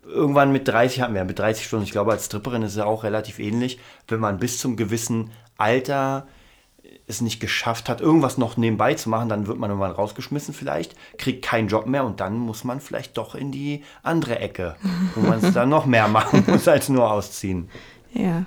irgendwann 0.03 0.53
mit 0.53 0.67
30 0.67 1.03
hatten 1.03 1.15
wir 1.15 1.25
mit 1.25 1.39
30 1.39 1.67
Stunden, 1.67 1.85
ich 1.85 1.93
glaube, 1.93 2.13
als 2.13 2.27
Stripperin 2.27 2.63
ist 2.63 2.73
es 2.73 2.79
auch 2.79 3.05
relativ 3.05 3.39
ähnlich, 3.39 3.79
wenn 4.09 4.21
man 4.21 4.39
bis 4.39 4.59
zum 4.59 4.77
gewissen 4.77 5.31
Alter 5.59 6.27
es 7.07 7.21
nicht 7.21 7.41
geschafft 7.41 7.89
hat, 7.89 8.01
irgendwas 8.01 8.39
noch 8.39 8.57
nebenbei 8.57 8.95
zu 8.95 9.09
machen, 9.09 9.29
dann 9.29 9.47
wird 9.47 9.59
man 9.59 9.71
irgendwann 9.71 9.93
rausgeschmissen 9.93 10.55
vielleicht, 10.55 10.97
kriegt 11.19 11.45
keinen 11.45 11.69
Job 11.69 11.87
mehr 11.87 12.05
und 12.05 12.21
dann 12.21 12.39
muss 12.39 12.65
man 12.65 12.81
vielleicht 12.81 13.17
doch 13.17 13.35
in 13.35 13.53
die 13.53 13.85
andere 14.03 14.39
Ecke, 14.39 14.77
wo 15.15 15.21
man 15.21 15.39
es 15.43 15.55
dann 15.55 15.69
noch 15.69 15.87
mehr 15.87 16.09
machen 16.17 16.45
muss 16.47 16.67
als 16.69 16.89
nur 16.89 17.11
ausziehen. 17.11 17.69
Ja. 18.13 18.47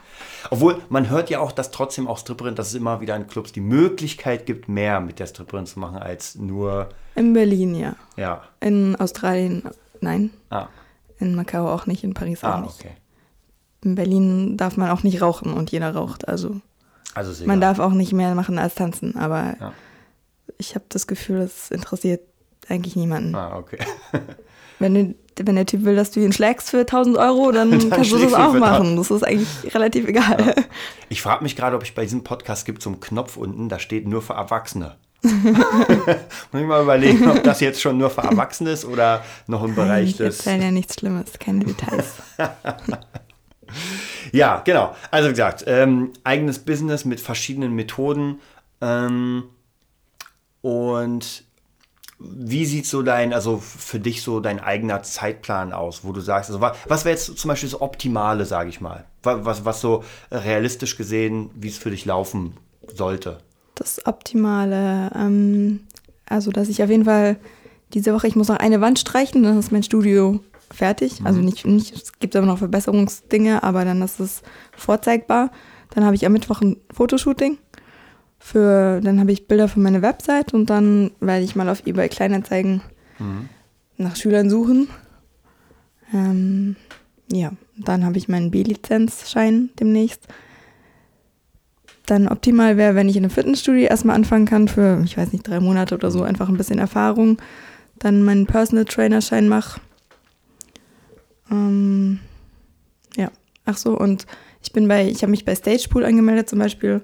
Obwohl, 0.50 0.82
man 0.90 1.10
hört 1.10 1.30
ja 1.30 1.40
auch, 1.40 1.52
dass 1.52 1.72
trotzdem 1.72 2.08
auch 2.08 2.18
Stripperin, 2.18 2.56
dass 2.56 2.70
es 2.70 2.74
immer 2.74 3.02
wieder 3.02 3.16
in 3.16 3.28
Clubs 3.28 3.52
die 3.52 3.62
Möglichkeit 3.62 4.46
gibt, 4.46 4.68
mehr 4.68 5.00
mit 5.00 5.20
der 5.20 5.28
Stripperin 5.28 5.66
zu 5.68 5.80
machen, 5.80 5.98
als 5.98 6.36
nur, 6.36 6.90
In 7.16 7.34
Berlin, 7.34 7.76
ja. 7.76 7.96
ja. 8.18 8.42
In 8.62 8.96
Australien, 8.96 9.64
nein. 10.02 10.32
Ah, 10.50 10.68
In 11.20 11.36
Macau 11.36 11.70
auch 11.70 11.86
nicht, 11.86 12.04
in 12.04 12.14
Paris 12.14 12.44
auch 12.44 12.50
ah 12.50 12.62
nicht. 12.62 12.80
okay. 12.80 12.92
In 13.84 13.96
Berlin 13.96 14.58
darf 14.58 14.76
man 14.76 14.90
auch 14.90 15.04
nicht 15.04 15.22
rauchen 15.22 15.54
und 15.54 15.72
jeder 15.72 15.94
raucht. 15.94 16.28
Also 16.28 16.60
Also 17.16 17.46
man 17.46 17.60
darf 17.62 17.80
auch 17.80 17.92
nicht 17.92 18.14
mehr 18.14 18.34
machen 18.36 18.58
als 18.60 18.76
tanzen. 18.76 19.16
Aber 19.18 19.56
Ja. 19.60 19.74
ich 20.58 20.76
habe 20.76 20.86
das 20.90 21.08
Gefühl, 21.08 21.40
das 21.40 21.72
interessiert 21.72 22.22
eigentlich 22.68 22.96
niemanden. 22.96 23.36
Ah, 23.36 23.58
okay. 23.58 23.80
Wenn, 24.82 24.94
du, 24.94 25.16
wenn 25.44 25.56
der 25.58 25.66
Typ 25.66 25.84
will, 25.84 25.98
dass 25.98 26.12
du 26.12 26.22
ihn 26.22 26.32
schlägst 26.32 26.70
für 26.70 26.80
1000 26.80 27.18
Euro, 27.18 27.52
dann, 27.54 27.90
kannst 27.90 28.14
du 28.14 28.18
das 28.18 28.34
auch 28.34 28.54
machen. 28.54 28.96
Das 28.96 29.12
ist 29.12 29.24
eigentlich 29.24 29.76
relativ 29.76 30.08
egal. 30.08 30.56
Ich 31.10 31.22
frage 31.22 31.44
mich 31.44 31.58
gerade, 31.58 31.76
ob 31.76 31.84
ich 31.84 31.96
bei 31.96 32.04
diesem 32.04 32.24
Podcast 32.24 32.66
gibt 32.66 32.82
so 32.82 32.90
einen 32.92 33.02
Knopf 33.02 33.36
unten, 33.36 33.68
da 33.68 33.78
steht 33.80 34.08
nur 34.08 34.22
für 34.22 34.34
Erwachsene. 34.36 34.96
Muss 35.24 35.34
ich 36.62 36.66
mal 36.68 36.82
überlegen, 36.84 37.30
ob 37.30 37.44
das 37.44 37.60
jetzt 37.60 37.82
schon 37.82 37.98
nur 37.98 38.10
für 38.10 38.22
Erwachsene 38.22 38.70
ist 38.70 38.86
oder 38.86 39.22
noch 39.48 39.64
im 39.66 39.76
Bereich 39.76 40.12
ich 40.12 40.18
des. 40.18 40.38
erzähle 40.38 40.66
ja 40.66 40.72
nichts 40.72 40.94
Schlimmes, 40.96 41.34
keine 41.40 41.66
Details. 41.66 42.06
Ja, 44.32 44.62
genau. 44.66 44.96
Also 45.12 45.30
wie 45.30 45.34
gesagt, 45.34 45.64
ähm, 45.68 46.12
eigenes 46.24 46.60
Business 46.60 47.06
mit 47.06 47.20
verschiedenen 47.20 47.74
Methoden. 47.74 48.40
Ähm, 48.82 49.44
und 50.62 51.44
wie 52.20 52.66
sieht 52.66 52.86
so 52.86 53.02
dein, 53.02 53.34
also 53.34 53.58
für 53.58 54.00
dich 54.00 54.22
so 54.22 54.42
dein 54.42 54.60
eigener 54.60 55.04
Zeitplan 55.04 55.72
aus, 55.72 56.04
wo 56.04 56.12
du 56.12 56.20
sagst, 56.20 56.50
also 56.50 56.60
was, 56.60 56.78
was 56.88 57.06
wäre 57.06 57.16
jetzt 57.16 57.38
zum 57.38 57.48
Beispiel 57.48 57.70
das 57.70 57.80
Optimale, 57.80 58.46
sage 58.46 58.70
ich 58.70 58.82
mal? 58.82 59.06
Was, 59.24 59.46
was, 59.46 59.66
was 59.66 59.82
so 59.82 60.04
realistisch 60.30 60.98
gesehen, 60.98 61.50
wie 61.56 61.70
es 61.70 61.78
für 61.78 61.92
dich 61.92 62.06
laufen 62.06 62.58
sollte? 62.94 63.38
Das 63.76 64.06
Optimale, 64.06 65.12
ähm, 65.16 65.82
also 66.26 66.52
dass 66.52 66.68
ich 66.68 66.84
auf 66.84 66.90
jeden 66.90 67.06
Fall 67.06 67.38
diese 67.94 68.14
Woche, 68.14 68.28
ich 68.28 68.36
muss 68.36 68.50
noch 68.50 68.58
eine 68.58 68.82
Wand 68.82 69.00
streichen, 69.00 69.44
dann 69.44 69.58
ist 69.58 69.72
mein 69.72 69.84
Studio 69.84 70.42
fertig. 70.72 71.22
Also 71.24 71.42
nicht, 71.42 71.66
nicht, 71.66 71.94
es 71.96 72.20
gibt 72.20 72.36
aber 72.36 72.46
noch 72.46 72.60
Verbesserungsdinge, 72.60 73.64
aber 73.64 73.86
dann 73.86 74.02
ist 74.02 74.20
es 74.20 74.42
vorzeigbar. 74.76 75.52
Dann 75.92 76.06
habe 76.06 76.16
ich 76.16 76.26
am 76.26 76.34
Mittwoch 76.34 76.62
ein 76.62 76.78
Fotoshooting. 76.94 77.58
Für, 78.38 79.02
dann 79.02 79.20
habe 79.20 79.32
ich 79.32 79.48
Bilder 79.48 79.68
für 79.68 79.82
meine 79.82 80.02
Website 80.02 80.54
und 80.54 80.70
dann 80.70 81.12
werde 81.20 81.44
ich 81.44 81.56
mal 81.56 81.68
auf 81.68 81.86
eBay 81.86 82.08
Kleinanzeigen 82.08 82.82
nach 83.98 84.16
Schülern 84.16 84.50
suchen. 84.50 84.88
Ähm, 86.14 86.76
ja, 87.32 87.52
dann 87.78 88.06
habe 88.06 88.18
ich 88.18 88.30
meinen 88.30 88.52
B-Lizenzschein 88.52 89.70
demnächst. 89.80 90.28
Dann 92.06 92.28
optimal 92.28 92.78
wäre, 92.78 92.96
wenn 92.96 93.10
ich 93.10 93.18
in 93.18 93.24
einem 93.24 93.30
Fitnessstudio 93.30 93.88
erstmal 93.88 94.16
anfangen 94.16 94.46
kann 94.46 94.68
für, 94.68 95.02
ich 95.04 95.18
weiß 95.18 95.32
nicht, 95.32 95.48
drei 95.48 95.60
Monate 95.60 95.96
oder 95.96 96.10
so, 96.10 96.24
einfach 96.24 96.50
ein 96.50 96.58
bisschen 96.58 96.80
Erfahrung. 96.80 97.38
Dann 98.00 98.24
meinen 98.24 98.48
Personal 98.48 98.86
Trainer 98.86 99.22
Schein 99.22 99.48
mache. 99.48 99.80
Ähm, 101.52 102.20
ja, 103.16 103.32
ach 103.66 103.78
so, 103.78 103.98
und 103.98 104.26
ich 104.62 104.72
bin 104.74 104.88
bei, 104.88 105.08
ich 105.08 105.22
habe 105.24 105.32
mich 105.32 105.46
bei 105.46 105.56
Stagepool 105.56 106.06
angemeldet 106.06 106.50
zum 106.50 106.60
Beispiel. 106.60 107.02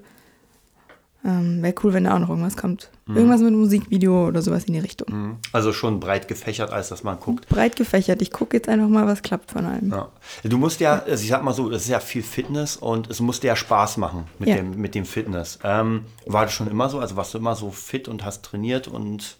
Ähm, 1.23 1.63
wäre 1.63 1.73
cool, 1.83 1.91
wenn 1.93 2.03
da 2.03 2.13
auch 2.13 2.19
noch 2.19 2.29
irgendwas 2.29 2.55
kommt. 2.55 2.91
Irgendwas 3.07 3.41
mit 3.41 3.51
Musikvideo 3.53 4.27
oder 4.27 4.43
sowas 4.43 4.65
in 4.65 4.73
die 4.73 4.79
Richtung. 4.79 5.39
Also 5.51 5.73
schon 5.73 5.99
breit 5.99 6.27
gefächert, 6.27 6.71
als 6.71 6.89
dass 6.89 7.03
man 7.03 7.19
guckt. 7.19 7.47
Breit 7.49 7.75
gefächert. 7.75 8.21
Ich 8.21 8.31
gucke 8.31 8.57
jetzt 8.57 8.69
einfach 8.69 8.87
mal, 8.87 9.07
was 9.07 9.23
klappt 9.23 9.51
von 9.51 9.65
allem. 9.65 9.89
Ja. 9.91 10.09
Du 10.43 10.57
musst 10.59 10.79
ja, 10.81 11.01
also 11.03 11.23
ich 11.23 11.29
sag 11.29 11.43
mal 11.43 11.53
so, 11.53 11.67
das 11.69 11.83
ist 11.83 11.89
ja 11.89 11.99
viel 11.99 12.21
Fitness 12.21 12.77
und 12.77 13.09
es 13.09 13.21
muss 13.21 13.39
dir 13.39 13.47
ja 13.47 13.55
Spaß 13.55 13.97
machen 13.97 14.25
mit, 14.37 14.49
Ja. 14.49 14.55
dem, 14.57 14.79
mit 14.79 14.93
dem 14.93 15.05
Fitness. 15.05 15.57
Ähm, 15.63 16.05
war 16.27 16.43
das 16.45 16.53
schon 16.53 16.67
immer 16.69 16.89
so? 16.89 16.99
Also 16.99 17.15
warst 17.15 17.33
du 17.33 17.39
immer 17.39 17.55
so 17.55 17.71
fit 17.71 18.07
und 18.07 18.23
hast 18.23 18.43
trainiert 18.43 18.87
und 18.87 19.37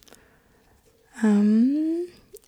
Ähm, 1.23 1.94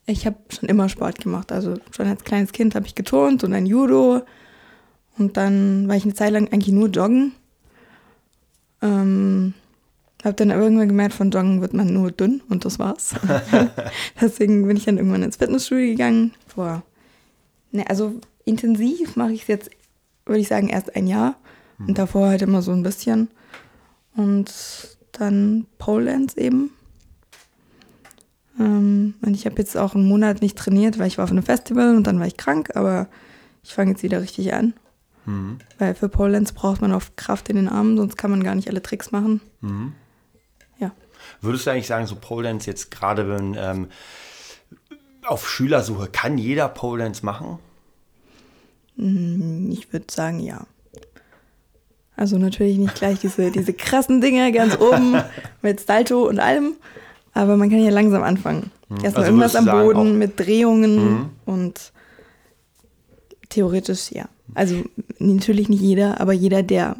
ich 0.07 0.25
habe 0.25 0.37
schon 0.49 0.69
immer 0.69 0.89
Sport 0.89 1.19
gemacht. 1.19 1.51
Also 1.51 1.75
schon 1.91 2.07
als 2.07 2.23
kleines 2.23 2.53
Kind 2.53 2.75
habe 2.75 2.87
ich 2.87 2.95
geturnt 2.95 3.43
und 3.43 3.53
ein 3.53 3.65
Judo. 3.65 4.21
Und 5.17 5.37
dann 5.37 5.87
war 5.87 5.95
ich 5.95 6.03
eine 6.03 6.13
Zeit 6.13 6.31
lang 6.31 6.51
eigentlich 6.51 6.73
nur 6.73 6.87
joggen. 6.87 7.33
Ähm, 8.81 9.53
habe 10.23 10.35
dann 10.35 10.49
irgendwann 10.49 10.87
gemerkt, 10.87 11.13
von 11.13 11.29
Joggen 11.29 11.61
wird 11.61 11.73
man 11.73 11.93
nur 11.93 12.11
dünn 12.11 12.41
und 12.49 12.65
das 12.65 12.79
war's. 12.79 13.15
Deswegen 14.21 14.65
bin 14.65 14.77
ich 14.77 14.85
dann 14.85 14.97
irgendwann 14.97 15.23
ins 15.23 15.37
Fitnessstudio 15.37 15.91
gegangen. 15.91 16.33
Vor, 16.47 16.83
ne, 17.71 17.87
also 17.89 18.15
intensiv 18.45 19.15
mache 19.15 19.33
ich 19.33 19.43
es 19.43 19.47
jetzt, 19.47 19.69
würde 20.25 20.39
ich 20.39 20.47
sagen, 20.47 20.69
erst 20.69 20.95
ein 20.95 21.07
Jahr. 21.07 21.35
Und 21.79 21.97
davor 21.99 22.29
halt 22.29 22.41
immer 22.41 22.63
so 22.63 22.71
ein 22.71 22.81
bisschen. 22.81 23.29
Und 24.15 24.51
dann 25.11 25.67
Pole 25.77 26.05
Dance 26.05 26.39
eben. 26.39 26.71
Ähm, 28.59 29.15
und 29.21 29.33
ich 29.35 29.45
habe 29.45 29.57
jetzt 29.57 29.77
auch 29.77 29.95
einen 29.95 30.07
Monat 30.07 30.41
nicht 30.41 30.57
trainiert, 30.57 30.99
weil 30.99 31.07
ich 31.07 31.17
war 31.17 31.25
auf 31.25 31.31
einem 31.31 31.43
Festival 31.43 31.95
und 31.95 32.05
dann 32.07 32.19
war 32.19 32.27
ich 32.27 32.37
krank, 32.37 32.75
aber 32.75 33.07
ich 33.63 33.73
fange 33.73 33.91
jetzt 33.91 34.03
wieder 34.03 34.21
richtig 34.21 34.53
an. 34.53 34.73
Weil 35.77 35.93
für 35.93 36.07
Pole 36.07 36.33
Dance 36.33 36.53
braucht 36.53 36.81
man 36.81 36.93
oft 36.93 37.17
Kraft 37.17 37.49
in 37.49 37.57
den 37.57 37.67
Armen, 37.67 37.97
sonst 37.97 38.17
kann 38.17 38.31
man 38.31 38.43
gar 38.43 38.55
nicht 38.55 38.69
alle 38.69 38.81
Tricks 38.81 39.11
machen. 39.11 39.41
Ja. 40.79 40.91
würdest 41.41 41.65
du 41.65 41.71
eigentlich 41.71 41.87
sagen, 41.87 42.07
so 42.07 42.15
Pole 42.15 42.47
Dance 42.47 42.69
jetzt 42.69 42.91
gerade 42.91 43.27
wenn 43.29 43.55
ähm, 43.59 43.87
auf 45.25 45.49
Schülersuche, 45.49 46.07
kann 46.07 46.37
jeder 46.37 46.69
Pole 46.69 47.03
Dance 47.03 47.25
machen? 47.25 47.59
Ich 48.97 49.91
würde 49.93 50.05
sagen, 50.09 50.39
ja. 50.39 50.65
Also 52.15 52.37
natürlich 52.39 52.77
nicht 52.77 52.95
gleich 52.95 53.19
diese, 53.19 53.51
diese 53.51 53.73
krassen 53.73 54.21
Dinge 54.21 54.51
ganz 54.51 54.77
oben 54.79 55.21
mit 55.61 55.81
Salto 55.81 56.27
und 56.27 56.39
allem, 56.39 56.75
aber 57.37 57.57
man 57.57 57.69
kann 57.69 57.79
ja 57.83 57.89
langsam 57.91 58.23
anfangen. 58.23 58.71
Erstmal 58.89 59.07
Also 59.15 59.21
irgendwas 59.23 59.55
am 59.55 59.65
sagen, 59.65 59.81
Boden 59.81 60.11
Mhm. 60.13 60.17
mit 60.19 60.39
Drehungen 60.39 61.29
und 61.45 61.91
theoretisch 63.49 64.11
ja. 64.11 64.25
Also 64.53 64.83
natürlich 65.19 65.69
nicht 65.69 65.81
jeder, 65.81 66.19
aber 66.21 66.33
jeder, 66.33 66.63
der. 66.63 66.95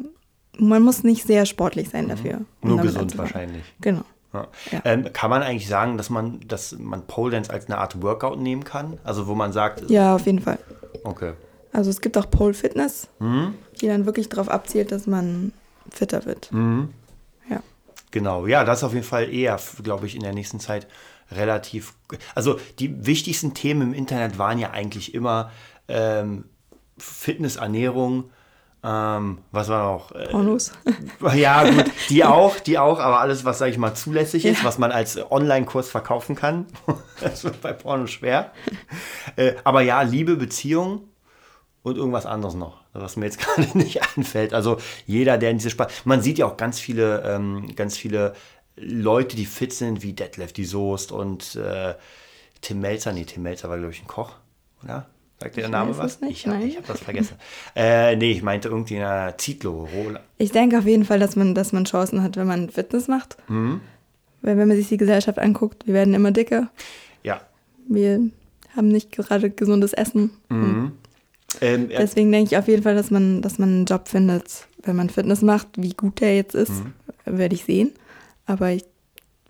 Man 0.60 0.82
muss 0.82 1.04
nicht 1.04 1.24
sehr 1.24 1.46
sportlich 1.46 1.88
sein 1.90 2.08
dafür. 2.08 2.40
um 2.62 2.70
Nur 2.70 2.78
gesund 2.80 3.02
anzufangen. 3.02 3.32
wahrscheinlich. 3.32 3.62
Genau. 3.80 4.02
Ja. 4.34 4.48
Ja. 4.72 4.80
Ähm, 4.84 5.12
kann 5.12 5.30
man 5.30 5.42
eigentlich 5.42 5.68
sagen, 5.68 5.96
dass 5.96 6.10
man, 6.10 6.40
dass 6.48 6.76
man 6.78 7.06
Pole 7.06 7.30
Dance 7.30 7.50
als 7.50 7.66
eine 7.66 7.78
Art 7.78 8.02
Workout 8.02 8.38
nehmen 8.40 8.64
kann? 8.64 8.98
Also 9.04 9.26
wo 9.28 9.34
man 9.36 9.52
sagt, 9.52 9.88
Ja, 9.88 10.14
auf 10.16 10.26
jeden 10.26 10.40
Fall. 10.40 10.58
okay. 11.04 11.32
Also 11.72 11.90
es 11.90 12.00
gibt 12.00 12.18
auch 12.18 12.28
Pole 12.28 12.54
Fitness, 12.54 13.08
Mhm. 13.20 13.54
die 13.80 13.86
dann 13.86 14.04
wirklich 14.04 14.28
darauf 14.28 14.48
abzielt, 14.48 14.90
dass 14.90 15.06
man 15.06 15.52
fitter 15.90 16.26
wird. 16.26 16.50
Ja. 16.52 16.88
Genau, 18.10 18.46
ja, 18.46 18.64
das 18.64 18.78
ist 18.78 18.84
auf 18.84 18.94
jeden 18.94 19.04
Fall 19.06 19.32
eher, 19.32 19.58
glaube 19.82 20.06
ich, 20.06 20.14
in 20.14 20.22
der 20.22 20.32
nächsten 20.32 20.60
Zeit 20.60 20.86
relativ. 21.30 21.94
Also 22.34 22.58
die 22.78 23.06
wichtigsten 23.06 23.54
Themen 23.54 23.82
im 23.82 23.94
Internet 23.94 24.38
waren 24.38 24.58
ja 24.58 24.70
eigentlich 24.70 25.14
immer 25.14 25.50
ähm, 25.88 26.44
Fitness, 26.98 27.56
Ernährung, 27.56 28.30
ähm, 28.84 29.38
was 29.50 29.68
war 29.68 29.92
noch? 29.92 30.12
Äh, 30.12 30.28
Pornos. 30.28 30.72
ja, 31.34 31.68
gut, 31.68 31.86
die 32.08 32.24
auch, 32.24 32.58
die 32.60 32.78
auch, 32.78 33.00
aber 33.00 33.20
alles, 33.20 33.44
was, 33.44 33.58
sage 33.58 33.72
ich 33.72 33.78
mal, 33.78 33.94
zulässig 33.94 34.44
ist, 34.44 34.58
Ja. 34.60 34.64
was 34.64 34.78
man 34.78 34.92
als 34.92 35.18
Online-Kurs 35.30 35.90
verkaufen 35.90 36.36
kann, 36.36 36.66
das 37.20 37.42
wird 37.44 37.60
bei 37.60 37.72
Porno 37.72 38.06
schwer. 38.06 38.52
Äh, 39.36 39.54
aber 39.64 39.82
ja, 39.82 40.00
Liebe, 40.02 40.36
Beziehung 40.36 41.08
und 41.82 41.96
irgendwas 41.96 42.26
anderes 42.26 42.54
noch, 42.54 42.80
was 42.92 43.16
mir 43.16 43.26
jetzt 43.26 43.38
gerade 43.40 43.76
nicht 43.78 44.00
einfällt. 44.16 44.52
Also 44.54 44.78
jeder, 45.06 45.38
der 45.38 45.50
in 45.50 45.58
diese 45.58 45.70
Spaß. 45.70 46.04
Man 46.04 46.20
sieht 46.22 46.38
ja 46.38 46.46
auch 46.46 46.56
ganz 46.56 46.78
viele, 46.80 47.22
ähm, 47.24 47.74
ganz 47.76 47.96
viele 47.96 48.34
Leute, 48.76 49.36
die 49.36 49.46
fit 49.46 49.72
sind, 49.72 50.02
wie 50.02 50.12
Detlef, 50.12 50.52
die 50.52 50.64
Soest 50.64 51.10
und 51.12 51.56
äh, 51.56 51.94
Tim 52.60 52.80
Melzer. 52.80 53.12
Nee, 53.12 53.24
Tim 53.24 53.42
Melzer 53.42 53.68
war, 53.68 53.76
glaube 53.78 53.92
ich, 53.92 54.02
ein 54.02 54.06
Koch, 54.08 54.32
oder? 54.84 55.06
Sagt 55.40 55.54
dir 55.56 55.60
der 55.60 55.66
Ich 55.66 55.72
Name 55.72 55.90
weiß 55.90 55.98
was? 55.98 56.20
nicht, 56.20 56.46
ich 56.46 56.52
habe 56.52 56.66
hab 56.76 56.86
das 56.86 57.00
vergessen. 57.00 57.36
äh, 57.76 58.16
nee, 58.16 58.32
ich 58.32 58.42
meinte 58.42 58.68
irgendwie 58.68 58.98
eine 58.98 59.36
Zitlo, 59.36 59.88
Roland. 59.94 60.24
Ich 60.36 60.50
denke 60.50 60.78
auf 60.78 60.84
jeden 60.84 61.04
Fall, 61.04 61.20
dass 61.20 61.36
man, 61.36 61.54
dass 61.54 61.72
man 61.72 61.84
Chancen 61.84 62.22
hat, 62.24 62.36
wenn 62.36 62.46
man 62.48 62.70
Fitness 62.70 63.06
macht. 63.06 63.36
Mhm. 63.48 63.80
Weil 64.42 64.56
wenn 64.56 64.66
man 64.68 64.76
sich 64.76 64.88
die 64.88 64.96
Gesellschaft 64.96 65.38
anguckt, 65.38 65.86
wir 65.86 65.94
werden 65.94 66.14
immer 66.14 66.32
dicker. 66.32 66.70
Ja. 67.22 67.40
Wir 67.88 68.20
haben 68.76 68.88
nicht 68.88 69.12
gerade 69.12 69.50
gesundes 69.50 69.92
Essen. 69.92 70.30
Ähm, 71.60 71.90
ja, 71.90 71.98
Deswegen 71.98 72.30
denke 72.32 72.52
ich 72.52 72.58
auf 72.58 72.68
jeden 72.68 72.82
Fall, 72.82 72.94
dass 72.94 73.10
man, 73.10 73.42
dass 73.42 73.58
man 73.58 73.68
einen 73.68 73.84
Job 73.84 74.08
findet, 74.08 74.66
wenn 74.82 74.96
man 74.96 75.10
Fitness 75.10 75.42
macht, 75.42 75.68
wie 75.76 75.90
gut 75.90 76.20
der 76.20 76.36
jetzt 76.36 76.54
ist. 76.54 76.70
Mhm. 76.70 76.92
werde 77.24 77.54
ich 77.54 77.64
sehen. 77.64 77.92
Aber 78.46 78.70
ich 78.70 78.84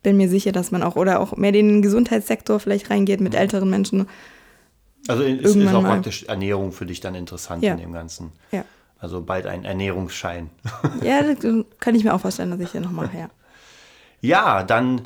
bin 0.02 0.16
mir 0.16 0.28
sicher, 0.28 0.52
dass 0.52 0.70
man 0.70 0.82
auch 0.82 0.96
oder 0.96 1.20
auch 1.20 1.36
mehr 1.36 1.52
den 1.52 1.82
Gesundheitssektor 1.82 2.60
vielleicht 2.60 2.90
reingeht 2.90 3.20
mit 3.20 3.34
älteren 3.34 3.68
Menschen. 3.70 4.08
Also 5.06 5.22
ist, 5.22 5.56
ist 5.56 5.68
auch 5.68 5.82
mal. 5.82 5.92
praktisch 5.94 6.24
Ernährung 6.24 6.72
für 6.72 6.86
dich 6.86 7.00
dann 7.00 7.14
interessant 7.14 7.62
Ja. 7.62 7.72
in 7.72 7.80
dem 7.80 7.92
Ganzen. 7.92 8.32
Ja. 8.52 8.64
Also 8.98 9.20
bald 9.22 9.46
ein 9.46 9.64
Ernährungsschein. 9.64 10.50
Ja, 11.02 11.22
das 11.22 11.38
kann 11.78 11.94
ich 11.94 12.04
mir 12.04 12.14
auch 12.14 12.20
vorstellen, 12.20 12.50
dass 12.50 12.60
ich 12.60 12.72
ja 12.74 12.80
noch 12.80 12.90
mache, 12.90 13.16
ja. 13.16 13.30
Ja, 14.20 14.62
dann 14.64 15.02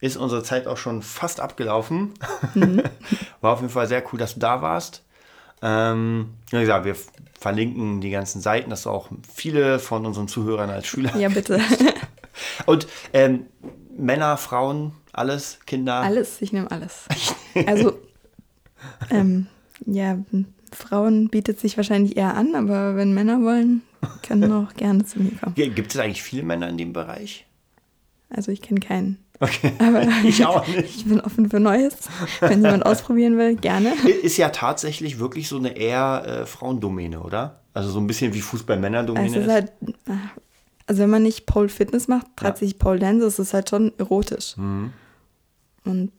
ist 0.00 0.16
unsere 0.16 0.42
Zeit 0.42 0.66
auch 0.66 0.78
schon 0.78 1.02
fast 1.02 1.40
abgelaufen. 1.40 2.12
War 3.42 3.52
auf 3.52 3.60
jeden 3.60 3.72
Fall 3.72 3.86
sehr 3.86 4.02
cool, 4.12 4.18
dass 4.18 4.34
du 4.34 4.40
da 4.40 4.62
warst. 4.62 5.02
Ähm, 5.64 6.34
wie 6.50 6.60
gesagt, 6.60 6.84
wir 6.84 6.94
verlinken 7.40 8.02
die 8.02 8.10
ganzen 8.10 8.42
Seiten, 8.42 8.68
dass 8.68 8.86
auch 8.86 9.08
viele 9.34 9.78
von 9.78 10.04
unseren 10.04 10.28
Zuhörern 10.28 10.68
als 10.68 10.86
Schüler. 10.86 11.16
Ja, 11.16 11.30
bitte. 11.30 11.58
Und 12.66 12.86
ähm, 13.14 13.46
Männer, 13.96 14.36
Frauen, 14.36 14.92
alles, 15.12 15.58
Kinder. 15.66 15.94
Alles, 15.94 16.42
ich 16.42 16.52
nehme 16.52 16.70
alles. 16.70 17.06
Also, 17.66 17.98
ähm, 19.10 19.46
ja, 19.86 20.18
Frauen 20.72 21.28
bietet 21.28 21.60
sich 21.60 21.76
wahrscheinlich 21.76 22.16
eher 22.16 22.34
an, 22.34 22.54
aber 22.54 22.96
wenn 22.96 23.14
Männer 23.14 23.40
wollen, 23.42 23.82
können 24.22 24.52
auch 24.52 24.74
gerne 24.74 25.04
zu 25.04 25.20
mir 25.20 25.30
kommen. 25.38 25.54
Gibt 25.54 25.94
es 25.94 26.00
eigentlich 26.00 26.22
viele 26.22 26.42
Männer 26.42 26.68
in 26.68 26.76
dem 26.76 26.92
Bereich? 26.92 27.46
Also 28.28 28.52
ich 28.52 28.60
kenne 28.60 28.80
keinen. 28.80 29.23
Okay. 29.40 29.72
Aber 29.78 30.06
Ich 30.24 30.44
auch 30.46 30.66
nicht. 30.66 30.96
ich 30.96 31.04
bin 31.04 31.20
offen 31.20 31.50
für 31.50 31.60
Neues. 31.60 31.94
Wenn 32.40 32.62
jemand 32.62 32.86
ausprobieren 32.86 33.36
will, 33.36 33.56
gerne. 33.56 33.92
Ist 34.22 34.36
ja 34.36 34.50
tatsächlich 34.50 35.18
wirklich 35.18 35.48
so 35.48 35.56
eine 35.56 35.76
eher 35.76 36.24
äh, 36.26 36.46
Frauendomäne, 36.46 37.20
oder? 37.20 37.60
Also 37.72 37.90
so 37.90 37.98
ein 37.98 38.06
bisschen 38.06 38.32
wie 38.34 38.40
Fußball 38.40 38.78
Männerdomäne 38.78 39.26
ist 39.26 39.36
ist. 39.36 39.50
halt, 39.50 39.72
also 40.86 41.02
wenn 41.02 41.10
man 41.10 41.24
nicht 41.24 41.46
Pole 41.46 41.68
Fitness 41.68 42.06
macht, 42.06 42.26
tatsächlich 42.36 42.78
Pole 42.78 43.00
Dance, 43.00 43.26
ist 43.26 43.40
es 43.40 43.52
halt 43.52 43.68
schon 43.70 43.92
erotisch. 43.98 44.56
Mhm. 44.56 44.92
Und 45.84 46.12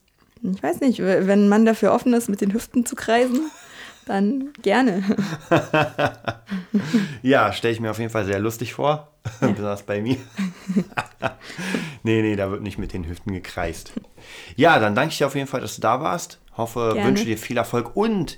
ich 0.43 0.61
weiß 0.61 0.81
nicht, 0.81 0.99
wenn 0.99 1.45
ein 1.45 1.49
Mann 1.49 1.65
dafür 1.65 1.93
offen 1.93 2.13
ist, 2.13 2.27
mit 2.29 2.41
den 2.41 2.53
Hüften 2.53 2.85
zu 2.85 2.95
kreisen, 2.95 3.39
dann 4.05 4.53
gerne. 4.61 5.03
Ja, 7.21 7.51
stelle 7.53 7.73
ich 7.73 7.79
mir 7.79 7.89
auf 7.89 7.97
jeden 7.97 8.11
Fall 8.11 8.25
sehr 8.25 8.39
lustig 8.39 8.75
vor. 8.75 9.11
Besonders 9.39 9.81
bei 9.83 9.99
mir. 9.99 10.17
nee, 12.03 12.21
nee, 12.21 12.35
da 12.35 12.51
wird 12.51 12.61
nicht 12.61 12.77
mit 12.77 12.93
den 12.93 13.07
Hüften 13.07 13.33
gekreist. 13.33 13.93
Ja, 14.55 14.77
dann 14.79 14.93
danke 14.93 15.11
ich 15.11 15.17
dir 15.17 15.25
auf 15.25 15.33
jeden 15.33 15.47
Fall, 15.47 15.61
dass 15.61 15.75
du 15.75 15.81
da 15.81 16.01
warst. 16.01 16.39
Hoffe, 16.55 16.91
Gerne. 16.93 17.09
wünsche 17.09 17.25
dir 17.25 17.39
viel 17.39 17.57
Erfolg 17.57 17.95
und 17.95 18.37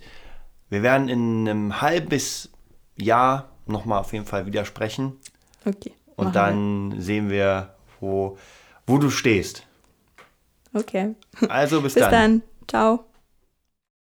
wir 0.70 0.84
werden 0.84 1.10
in 1.10 1.50
einem 1.50 1.82
halbes 1.82 2.50
Jahr 2.96 3.50
nochmal 3.66 4.00
auf 4.00 4.14
jeden 4.14 4.26
Fall 4.26 4.46
wieder 4.46 4.64
sprechen. 4.64 5.18
Okay. 5.66 5.92
Und 6.16 6.36
dann 6.36 6.96
sehen 6.98 7.30
wir, 7.30 7.76
wo, 8.00 8.38
wo 8.86 8.98
du 8.98 9.10
stehst. 9.10 9.66
wir. 10.72 10.82
Okay. 10.82 11.16
Also 11.50 11.82
bis, 11.82 11.94
Bis 11.94 12.04
dann. 12.04 12.42
Ciao. 12.68 13.04